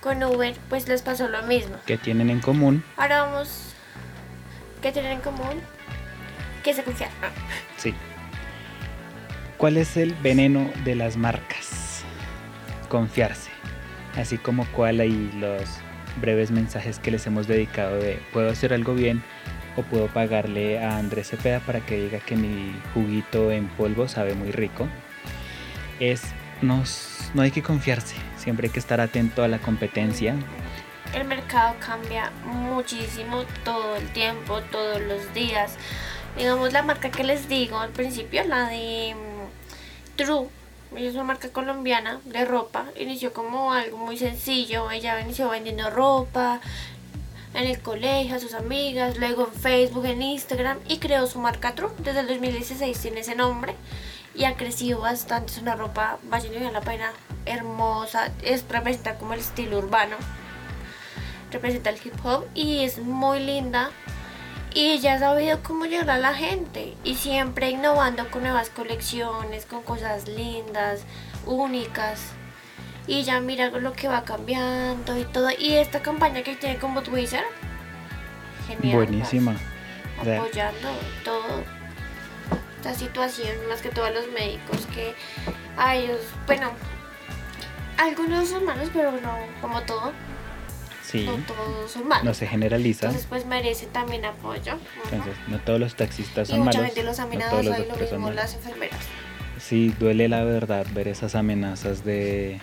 con 0.00 0.22
Uber, 0.22 0.54
pues 0.68 0.88
les 0.88 1.02
pasó 1.02 1.28
lo 1.28 1.42
mismo. 1.42 1.76
que 1.86 1.96
tienen 1.98 2.30
en 2.30 2.40
común? 2.40 2.84
Ahora 2.96 3.22
vamos, 3.24 3.74
¿qué 4.82 4.92
tienen 4.92 5.12
en 5.12 5.20
común? 5.20 5.60
Que 6.62 6.74
se 6.74 6.82
confían. 6.82 7.10
Ah, 7.22 7.30
Sí. 7.76 7.94
¿Cuál 9.56 9.76
es 9.76 9.96
el 9.96 10.14
veneno 10.14 10.70
de 10.84 10.94
las 10.94 11.16
marcas? 11.16 12.04
Confiarse. 12.88 13.50
Así 14.16 14.38
como 14.38 14.66
cuál 14.66 15.00
hay 15.00 15.30
los 15.34 15.62
breves 16.20 16.50
mensajes 16.50 16.98
que 16.98 17.10
les 17.10 17.26
hemos 17.26 17.46
dedicado 17.48 17.96
de 17.98 18.20
puedo 18.32 18.50
hacer 18.50 18.72
algo 18.72 18.94
bien 18.94 19.22
o 19.76 19.82
puedo 19.82 20.06
pagarle 20.08 20.82
a 20.82 20.98
Andrés 20.98 21.28
Cepeda 21.30 21.60
para 21.60 21.80
que 21.80 21.96
diga 22.00 22.18
que 22.20 22.34
mi 22.36 22.72
juguito 22.94 23.50
en 23.52 23.68
polvo 23.68 24.08
sabe 24.08 24.34
muy 24.34 24.50
rico. 24.52 24.88
Es 26.00 26.22
no, 26.62 26.82
hay 27.40 27.50
que 27.50 27.62
confiarse, 27.62 28.16
siempre 28.36 28.66
hay 28.66 28.72
que 28.72 28.78
estar 28.78 29.00
atento 29.00 29.42
a 29.42 29.48
la 29.48 29.58
competencia. 29.58 30.34
El 31.14 31.24
mercado 31.24 31.76
cambia 31.78 32.30
muchísimo 32.44 33.44
todo 33.64 33.96
el 33.96 34.08
tiempo, 34.12 34.60
todos 34.70 35.00
los 35.00 35.32
días. 35.34 35.76
Digamos, 36.36 36.72
la 36.72 36.82
marca 36.82 37.10
que 37.10 37.24
les 37.24 37.48
digo 37.48 37.78
al 37.78 37.90
principio, 37.90 38.44
la 38.44 38.68
de 38.68 39.14
mm, 39.14 40.16
True, 40.16 40.48
es 40.96 41.14
una 41.14 41.24
marca 41.24 41.48
colombiana 41.50 42.20
de 42.24 42.44
ropa. 42.44 42.86
Inició 42.96 43.32
como 43.32 43.72
algo 43.72 43.96
muy 43.96 44.18
sencillo. 44.18 44.90
Ella 44.90 45.20
inició 45.20 45.48
vendiendo 45.48 45.90
ropa 45.90 46.60
en 47.54 47.64
el 47.66 47.80
colegio, 47.80 48.36
a 48.36 48.38
sus 48.38 48.54
amigas, 48.54 49.18
luego 49.18 49.48
en 49.52 49.60
Facebook, 49.60 50.04
en 50.04 50.22
Instagram 50.22 50.78
y 50.88 50.98
creó 50.98 51.26
su 51.26 51.38
marca 51.38 51.74
True. 51.74 51.90
Desde 51.98 52.20
el 52.20 52.26
2016 52.28 52.98
tiene 52.98 53.20
ese 53.20 53.34
nombre 53.34 53.74
y 54.38 54.44
ha 54.44 54.56
crecido 54.56 55.00
bastante. 55.00 55.52
Es 55.52 55.58
una 55.58 55.74
ropa, 55.74 56.18
vayan 56.30 56.54
y 56.54 56.58
vean 56.58 56.72
la 56.72 56.80
pena, 56.80 57.12
hermosa. 57.44 58.30
Es 58.42 58.64
representa 58.68 59.16
como 59.16 59.34
el 59.34 59.40
estilo 59.40 59.78
urbano 59.78 60.16
representa 61.50 61.90
el 61.90 61.96
hip 62.04 62.14
hop 62.24 62.46
y 62.54 62.84
es 62.84 62.98
muy 62.98 63.40
linda 63.40 63.90
y 64.74 64.90
ella 64.90 65.14
ha 65.14 65.18
sabido 65.18 65.62
cómo 65.62 65.86
llegar 65.86 66.10
a 66.10 66.18
la 66.18 66.34
gente 66.34 66.94
y 67.04 67.14
siempre 67.14 67.70
innovando 67.70 68.30
con 68.30 68.42
nuevas 68.42 68.70
colecciones, 68.70 69.64
con 69.64 69.82
cosas 69.82 70.28
lindas, 70.28 71.04
únicas. 71.46 72.32
y 73.06 73.22
ya 73.22 73.40
mira 73.40 73.70
lo 73.70 73.94
que 73.94 74.06
va 74.06 74.24
cambiando 74.24 75.18
y 75.18 75.24
todo. 75.24 75.48
Y 75.58 75.74
esta 75.76 76.02
campaña 76.02 76.42
que 76.42 76.56
tiene 76.56 76.78
con 76.78 76.92
Budweiser, 76.94 77.44
genial. 78.66 78.96
Buenísima. 78.96 79.56
pues, 80.22 80.38
apoyando 80.38 80.90
todo. 81.24 81.77
Esta 82.88 83.04
situación, 83.04 83.54
más 83.68 83.82
que 83.82 83.90
todos 83.90 84.10
los 84.14 84.28
médicos 84.32 84.86
que 84.94 85.12
a 85.76 85.94
ellos, 85.94 86.20
bueno, 86.46 86.70
algunos 87.98 88.48
son 88.48 88.64
malos, 88.64 88.88
pero 88.94 89.12
no 89.12 89.36
como 89.60 89.82
todo, 89.82 90.12
sí, 91.02 91.26
no 91.26 91.34
todos 91.44 91.90
son 91.90 92.08
malos. 92.08 92.24
no 92.24 92.32
se 92.32 92.46
generaliza. 92.46 93.06
Entonces, 93.06 93.26
pues 93.28 93.44
merece 93.44 93.86
también 93.88 94.24
apoyo. 94.24 94.78
Entonces, 95.04 95.36
no 95.48 95.58
todos 95.58 95.78
los 95.78 95.96
taxistas 95.96 96.48
y 96.48 96.52
son 96.52 96.60
mucha 96.60 96.80
malos. 96.80 96.96
los 97.04 97.18
ha 97.18 97.22
no 97.22 97.28
amenazado 97.28 97.60
todos 97.60 97.66
los 97.66 97.78
y 97.78 97.88
lo 97.88 97.94
son 97.94 98.20
mismo 98.20 98.30
las 98.30 98.54
enfermeras. 98.54 99.00
Sí, 99.60 99.94
duele 99.98 100.28
la 100.30 100.44
verdad 100.44 100.86
ver 100.94 101.08
esas 101.08 101.34
amenazas 101.34 102.06
de 102.06 102.58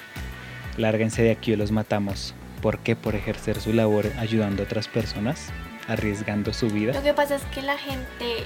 lárguense 0.77 1.21
de 1.21 1.31
aquí 1.31 1.53
o 1.53 1.57
los 1.57 1.71
matamos. 1.71 2.33
¿Por 2.63 2.79
qué? 2.79 2.95
Por 2.95 3.13
ejercer 3.13 3.61
su 3.61 3.73
labor 3.73 4.11
ayudando 4.17 4.63
a 4.63 4.65
otras 4.65 4.88
personas, 4.88 5.49
arriesgando 5.88 6.51
su 6.51 6.67
vida. 6.67 6.93
Lo 6.93 7.03
que 7.03 7.13
pasa 7.13 7.35
es 7.35 7.43
que 7.53 7.61
la 7.61 7.77
gente 7.77 8.45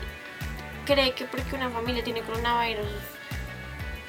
cree 0.90 1.14
que 1.14 1.26
porque 1.26 1.56
una 1.56 1.70
familia 1.70 2.04
tiene 2.04 2.22
coronavirus 2.22 2.88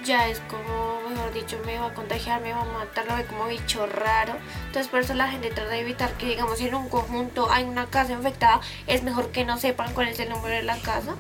ya 0.03 0.29
es 0.29 0.41
como, 0.49 1.01
mejor 1.11 1.33
dicho, 1.35 1.59
me 1.67 1.79
va 1.79 1.89
a 1.89 1.95
contagiar, 1.95 2.41
me 2.41 2.53
va 2.53 2.63
a 2.63 2.65
matar, 2.65 3.07
lo 3.07 3.17
ve 3.17 3.27
como 3.27 3.47
bicho 3.47 3.87
raro. 3.87 4.35
Entonces 4.67 4.89
por 4.89 5.01
eso 5.01 5.13
la 5.13 5.29
gente 5.29 5.51
trata 5.51 5.73
de 5.73 5.81
evitar 5.81 6.13
que, 6.15 6.27
digamos, 6.27 6.59
si 6.59 6.69
en 6.69 6.75
un 6.75 6.89
conjunto 6.89 7.51
hay 7.51 7.65
una 7.65 7.87
casa 7.87 8.13
infectada, 8.13 8.61
es 8.87 9.03
mejor 9.03 9.31
que 9.31 9.45
no 9.45 9.59
sepan 9.59 9.93
cuál 9.93 10.09
es 10.09 10.19
el 10.19 10.31
número 10.31 10.55
de 10.55 10.63
la 10.63 10.79
casa. 10.79 11.17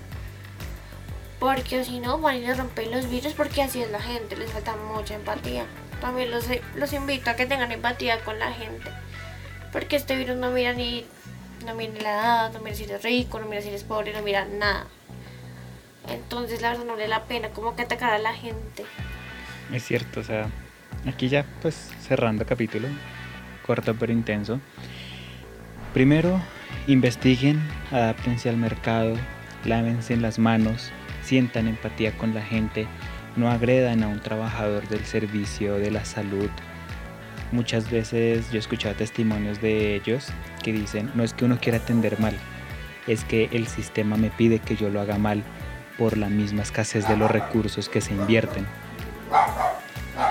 Porque 1.39 1.85
si 1.85 2.01
no, 2.01 2.19
van 2.19 2.37
y 2.37 2.41
les 2.41 2.57
rompen 2.57 2.91
los 2.91 3.11
virus 3.11 3.33
porque 3.33 3.63
así 3.63 3.83
es 3.83 3.91
la 3.91 4.01
gente, 4.01 4.37
les 4.37 4.51
falta 4.51 4.75
mucha 4.77 5.15
empatía. 5.15 5.67
También 6.01 6.31
los, 6.31 6.47
los 6.75 6.93
invito 6.95 7.29
a 7.31 7.37
que 7.37 7.45
tengan 7.45 7.71
empatía 7.71 8.25
con 8.25 8.39
la 8.39 8.53
gente. 8.53 8.91
Porque 9.73 9.97
este 9.97 10.17
virus 10.17 10.37
no 10.37 10.51
mira 10.51 10.73
ni, 10.73 11.07
no 11.67 11.75
mira 11.75 11.93
ni 11.93 12.01
la 12.01 12.11
edad, 12.13 12.53
no 12.53 12.61
mira 12.61 12.77
si 12.77 12.85
eres 12.85 13.03
rico, 13.03 13.39
no 13.39 13.47
mira 13.47 13.63
si 13.63 13.69
eres 13.69 13.85
pobre, 13.85 14.13
no 14.13 14.23
mira 14.23 14.45
nada. 14.45 14.87
Entonces 16.09 16.63
la 16.63 16.71
verdad 16.71 16.85
no 16.85 16.93
vale 16.93 17.09
la 17.09 17.25
pena 17.25 17.51
como 17.51 17.77
que 17.77 17.83
atacar 17.83 18.13
a 18.13 18.19
la 18.19 18.33
gente. 18.33 18.85
Es 19.73 19.85
cierto, 19.85 20.21
o 20.21 20.23
sea, 20.25 20.49
aquí 21.07 21.29
ya 21.29 21.45
pues 21.63 21.91
cerrando 22.01 22.45
capítulo, 22.45 22.89
corto 23.67 23.95
pero 23.95 24.13
intenso. 24.13 24.61
Primero, 25.95 26.41
investiguen, 26.87 27.61
adáptense 27.91 28.49
al 28.49 28.57
mercado, 28.57 29.17
lávense 29.65 30.17
las 30.17 30.39
manos, 30.39 30.91
sientan 31.23 31.69
empatía 31.69 32.17
con 32.17 32.35
la 32.35 32.43
gente, 32.43 32.87
no 33.37 33.51
agredan 33.51 34.03
a 34.03 34.09
un 34.09 34.21
trabajador 34.21 34.89
del 34.89 35.05
servicio 35.05 35.77
de 35.77 35.91
la 35.91 36.05
salud. 36.05 36.51
Muchas 37.53 37.91
veces 37.91 38.51
yo 38.51 38.57
he 38.57 38.59
escuchado 38.59 38.95
testimonios 38.95 39.61
de 39.61 39.97
ellos 39.97 40.29
que 40.63 40.73
dicen, 40.73 41.11
no 41.15 41.25
es 41.25 41.35
que 41.35 41.45
uno 41.45 41.59
quiera 41.61 41.79
atender 41.79 42.19
mal, 42.21 42.37
es 43.07 43.25
que 43.25 43.49
el 43.53 43.67
sistema 43.67 44.17
me 44.17 44.31
pide 44.31 44.61
que 44.61 44.77
yo 44.77 44.89
lo 44.89 45.01
haga 45.01 45.19
mal 45.19 45.43
por 46.01 46.17
la 46.17 46.31
misma 46.31 46.63
escasez 46.63 47.07
de 47.07 47.15
los 47.19 47.31
recursos 47.31 47.91
que 47.91 48.01
se 48.01 48.13
invierten. 48.15 48.67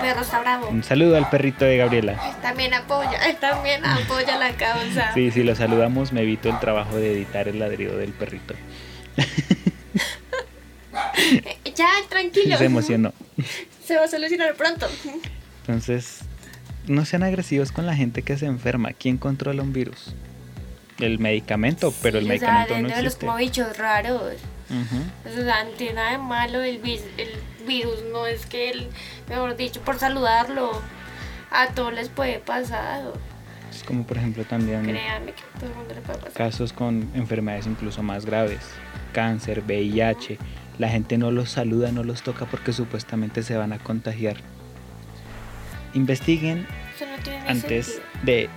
Perro 0.02 0.20
está 0.22 0.40
bravo. 0.40 0.68
Un 0.68 0.82
saludo 0.82 1.16
al 1.16 1.30
perrito 1.30 1.64
de 1.64 1.76
Gabriela. 1.76 2.12
Él 2.12 2.34
también 2.42 2.74
apoya, 2.74 3.18
él 3.28 3.36
también 3.36 3.84
apoya 3.86 4.36
la 4.36 4.50
causa. 4.56 5.14
Sí, 5.14 5.30
si 5.30 5.44
lo 5.44 5.54
saludamos 5.54 6.12
me 6.12 6.22
evito 6.22 6.48
el 6.50 6.58
trabajo 6.58 6.96
de 6.96 7.12
editar 7.12 7.46
el 7.46 7.60
ladrido 7.60 7.96
del 7.96 8.10
perrito. 8.12 8.54
Ya, 11.76 11.88
tranquilo. 12.08 12.58
Se 12.58 12.64
emocionó. 12.64 13.12
Se 13.84 13.96
va 13.96 14.04
a 14.04 14.08
solucionar 14.08 14.54
pronto. 14.54 14.86
Entonces, 15.60 16.20
no 16.88 17.04
sean 17.04 17.22
agresivos 17.22 17.70
con 17.72 17.86
la 17.86 17.94
gente 17.94 18.22
que 18.22 18.36
se 18.36 18.46
enferma. 18.46 18.92
¿Quién 18.92 19.16
controla 19.16 19.62
un 19.62 19.72
virus? 19.72 20.14
El 20.98 21.18
medicamento, 21.18 21.94
pero 22.02 22.18
el 22.18 22.24
Sí, 22.26 22.32
o 22.32 22.38
sea, 22.38 22.52
medicamento 22.52 22.88
no 22.90 22.96
de 22.96 23.02
los 23.02 23.12
existe. 23.14 23.26
como 23.26 23.38
bichos 23.38 23.78
raros. 23.78 24.32
Ujú. 24.70 25.30
O 25.40 25.44
sea, 25.44 25.64
no 25.64 25.70
tiene 25.70 25.94
nada 25.94 26.12
de 26.12 26.18
malo 26.18 26.62
el, 26.62 26.78
virus, 27.66 28.02
no 28.12 28.26
es 28.26 28.46
que, 28.46 28.70
el, 28.70 28.88
mejor 29.28 29.56
dicho, 29.56 29.80
por 29.80 29.98
saludarlo, 29.98 30.70
a 31.50 31.68
todos 31.68 31.92
les 31.92 32.08
puede 32.08 32.38
pasar. 32.38 33.02
Es 33.70 33.84
como 33.84 34.04
por 34.04 34.16
ejemplo 34.18 34.44
también 34.44 34.82
Créanme 34.84 35.32
que 35.32 35.42
a 35.42 35.58
todo 35.58 35.70
el 35.70 35.76
mundo 35.76 35.94
le 35.94 36.00
puede 36.00 36.18
pasar. 36.18 36.32
casos 36.32 36.72
con 36.72 37.08
enfermedades 37.14 37.66
incluso 37.66 38.02
más 38.02 38.26
graves. 38.26 38.60
Cáncer, 39.12 39.62
VIH. 39.66 40.38
La 40.78 40.88
gente 40.88 41.18
no 41.18 41.30
los 41.30 41.50
saluda, 41.50 41.92
no 41.92 42.02
los 42.04 42.22
toca 42.22 42.46
porque 42.46 42.72
supuestamente 42.72 43.42
se 43.42 43.56
van 43.56 43.72
a 43.72 43.78
contagiar. 43.78 44.36
Investiguen 45.94 46.66
no 47.00 47.50
antes 47.50 47.86
sentido. 47.86 48.06
de 48.22 48.48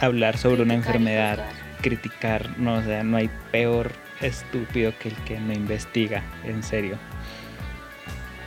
hablar 0.00 0.36
sobre 0.38 0.62
una 0.62 0.74
Criticar 0.74 0.96
enfermedad, 0.96 1.44
criticar, 1.82 2.58
no, 2.58 2.74
o 2.74 2.82
sea, 2.82 3.02
no 3.04 3.16
hay 3.18 3.30
peor 3.52 3.92
estúpido 4.20 4.92
que 4.98 5.08
el 5.10 5.14
que 5.24 5.38
no 5.38 5.52
investiga, 5.52 6.22
en 6.44 6.62
serio. 6.62 6.98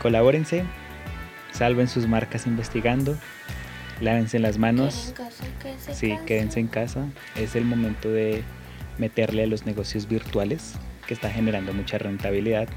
Colabórense, 0.02 0.64
salven 1.52 1.88
sus 1.88 2.08
marcas 2.08 2.48
investigando, 2.48 3.18
lávense 4.02 4.40
las 4.40 4.58
manos, 4.58 5.14
Queden 5.16 5.28
en 5.28 5.30
casa, 5.30 5.44
quédense 5.62 5.92
en 5.92 5.98
sí, 5.98 6.10
casa. 6.12 6.26
quédense 6.26 6.60
en 6.60 6.68
casa, 6.68 7.06
es 7.36 7.56
el 7.56 7.66
momento 7.66 8.10
de 8.10 8.44
meterle 8.98 9.44
a 9.44 9.48
los 9.48 9.66
negocios 9.66 10.08
virtuales, 10.08 10.76
que 11.08 11.14
está 11.14 11.30
generando 11.30 11.74
mucha 11.74 11.98
rentabilidad. 11.98 12.68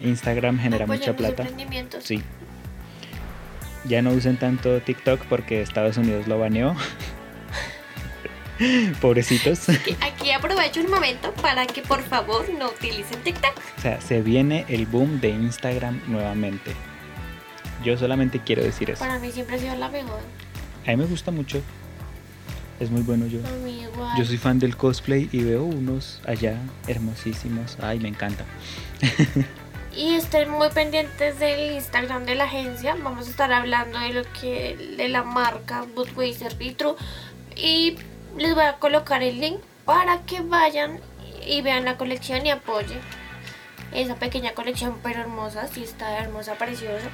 Instagram 0.00 0.58
genera 0.58 0.86
mucha 0.86 1.14
plata. 1.16 1.46
Sí. 2.00 2.22
Ya 3.84 4.02
no 4.02 4.10
usen 4.10 4.36
tanto 4.36 4.80
TikTok 4.80 5.20
porque 5.26 5.62
Estados 5.62 5.96
Unidos 5.96 6.28
lo 6.28 6.38
baneó. 6.38 6.74
Pobrecitos. 9.00 9.68
Aquí- 9.68 9.96
Aquí 10.00 10.30
aprovecho 10.32 10.80
un 10.80 10.90
momento 10.90 11.32
para 11.34 11.66
que 11.66 11.82
por 11.82 12.02
favor 12.02 12.46
no 12.58 12.68
utilicen 12.68 13.20
TikTok. 13.22 13.52
O 13.78 13.80
sea, 13.80 14.00
se 14.00 14.20
viene 14.22 14.64
el 14.68 14.86
boom 14.86 15.20
de 15.20 15.30
Instagram 15.30 16.00
nuevamente. 16.06 16.72
Yo 17.84 17.96
solamente 17.98 18.38
quiero 18.40 18.62
decir 18.62 18.90
eso. 18.90 19.00
Para 19.00 19.18
mí 19.18 19.30
siempre 19.32 19.56
ha 19.56 19.58
sido 19.58 19.74
la 19.76 19.88
mejor. 19.88 20.20
A 20.86 20.90
mí 20.90 20.96
me 20.96 21.04
gusta 21.06 21.30
mucho. 21.30 21.60
Es 22.80 22.90
muy 22.90 23.02
bueno 23.02 23.26
yo. 23.26 23.38
A 23.46 23.50
mí 23.64 23.82
igual. 23.82 24.16
Yo 24.18 24.24
soy 24.24 24.38
fan 24.38 24.58
del 24.58 24.76
cosplay 24.76 25.28
y 25.32 25.42
veo 25.42 25.64
unos 25.64 26.20
allá 26.26 26.56
hermosísimos. 26.88 27.76
Ay, 27.80 27.98
me 27.98 28.08
encanta. 28.08 28.44
Y 29.94 30.14
estén 30.14 30.48
muy 30.48 30.70
pendientes 30.70 31.38
del 31.38 31.72
Instagram 31.74 32.24
de 32.24 32.34
la 32.34 32.44
agencia. 32.44 32.96
Vamos 33.02 33.26
a 33.26 33.30
estar 33.30 33.52
hablando 33.52 33.98
de 33.98 34.14
lo 34.14 34.22
que 34.40 34.94
de 34.96 35.08
la 35.10 35.22
marca 35.22 35.84
Budweiser 35.94 36.54
True. 36.78 36.94
Y 37.56 37.96
les 38.36 38.54
voy 38.54 38.64
a 38.64 38.74
colocar 38.74 39.22
el 39.22 39.40
link 39.40 39.58
para 39.84 40.18
que 40.22 40.40
vayan 40.40 41.00
y 41.46 41.60
vean 41.62 41.84
la 41.84 41.96
colección 41.96 42.44
y 42.46 42.50
apoyen 42.50 43.00
esa 43.92 44.14
pequeña 44.16 44.52
colección, 44.52 44.98
pero 45.02 45.20
hermosa. 45.20 45.66
Sí, 45.68 45.82
está 45.84 46.18
hermosa, 46.18 46.54
preciosa. 46.54 47.06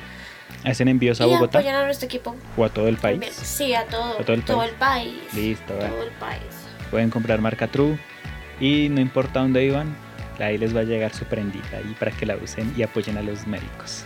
¿Hacen 0.65 0.89
envíos 0.89 1.21
a 1.21 1.27
y 1.27 1.31
Bogotá 1.31 1.59
apoyen 1.59 1.75
a 1.77 1.85
nuestro 1.85 2.07
equipo. 2.07 2.35
o 2.57 2.65
a 2.65 2.69
todo 2.69 2.89
el 2.89 2.97
país? 2.97 3.21
Sí, 3.35 3.75
a 3.75 3.85
todo, 3.87 4.19
¿A 4.19 4.25
todo 4.25 4.35
el 4.35 4.45
todo 4.45 4.59
país? 4.59 4.71
el 4.73 4.77
país. 4.79 5.35
Listo. 5.35 5.75
Todo 5.75 6.03
el 6.03 6.11
país. 6.13 6.43
Pueden 6.91 7.11
comprar 7.11 7.41
marca 7.41 7.67
True 7.69 7.99
y 8.61 8.89
no 8.89 9.01
importa 9.01 9.41
dónde 9.41 9.61
vivan, 9.61 9.97
ahí 10.39 10.57
les 10.57 10.75
va 10.75 10.81
a 10.81 10.85
llegar 10.85 11.13
su 11.15 11.25
prendita 11.27 11.81
y 11.81 11.95
para 11.95 12.11
que 12.13 12.25
la 12.27 12.37
usen 12.37 12.73
y 12.77 12.83
apoyen 12.83 13.19
a 13.19 13.23
los 13.23 13.47
médicos. 13.47 14.05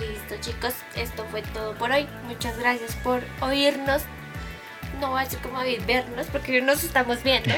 Listo 0.00 0.36
chicos, 0.40 0.74
esto 0.96 1.24
fue 1.30 1.42
todo 1.42 1.74
por 1.74 1.90
hoy. 1.90 2.06
Muchas 2.26 2.58
gracias 2.58 2.94
por 2.96 3.20
oírnos. 3.40 4.02
No 5.00 5.12
va 5.12 5.20
a 5.20 5.26
ser 5.26 5.38
como 5.40 5.60
vernos 5.86 6.26
porque 6.32 6.60
nos 6.60 6.82
estamos 6.84 7.22
viendo. 7.22 7.54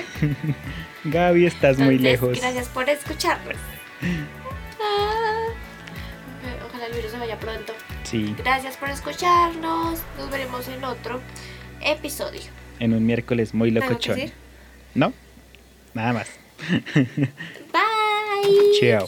Gaby, 1.04 1.46
estás 1.46 1.78
muy 1.78 1.98
lejos. 1.98 2.38
Gracias 2.38 2.68
por 2.68 2.88
escucharnos. 2.88 3.56
Ah. 4.82 5.46
Ojalá 6.68 6.86
el 6.86 6.92
virus 6.92 7.10
se 7.12 7.18
vaya 7.18 7.38
pronto. 7.38 7.72
Sí, 8.04 8.34
Gracias 8.38 8.76
por 8.76 8.90
escucharnos. 8.90 9.98
Nos 10.18 10.30
veremos 10.30 10.68
en 10.68 10.84
otro 10.84 11.20
episodio. 11.80 12.42
en 12.78 12.94
un 12.94 13.04
miércoles 13.06 13.54
muy 13.54 13.68
¿Algo 13.70 13.80
que 13.80 13.88
locochón. 13.92 14.32
¿No? 14.94 15.12
Nada 15.94 16.12
más. 16.12 16.28
Bye. 16.94 18.80
Chao. 18.80 19.06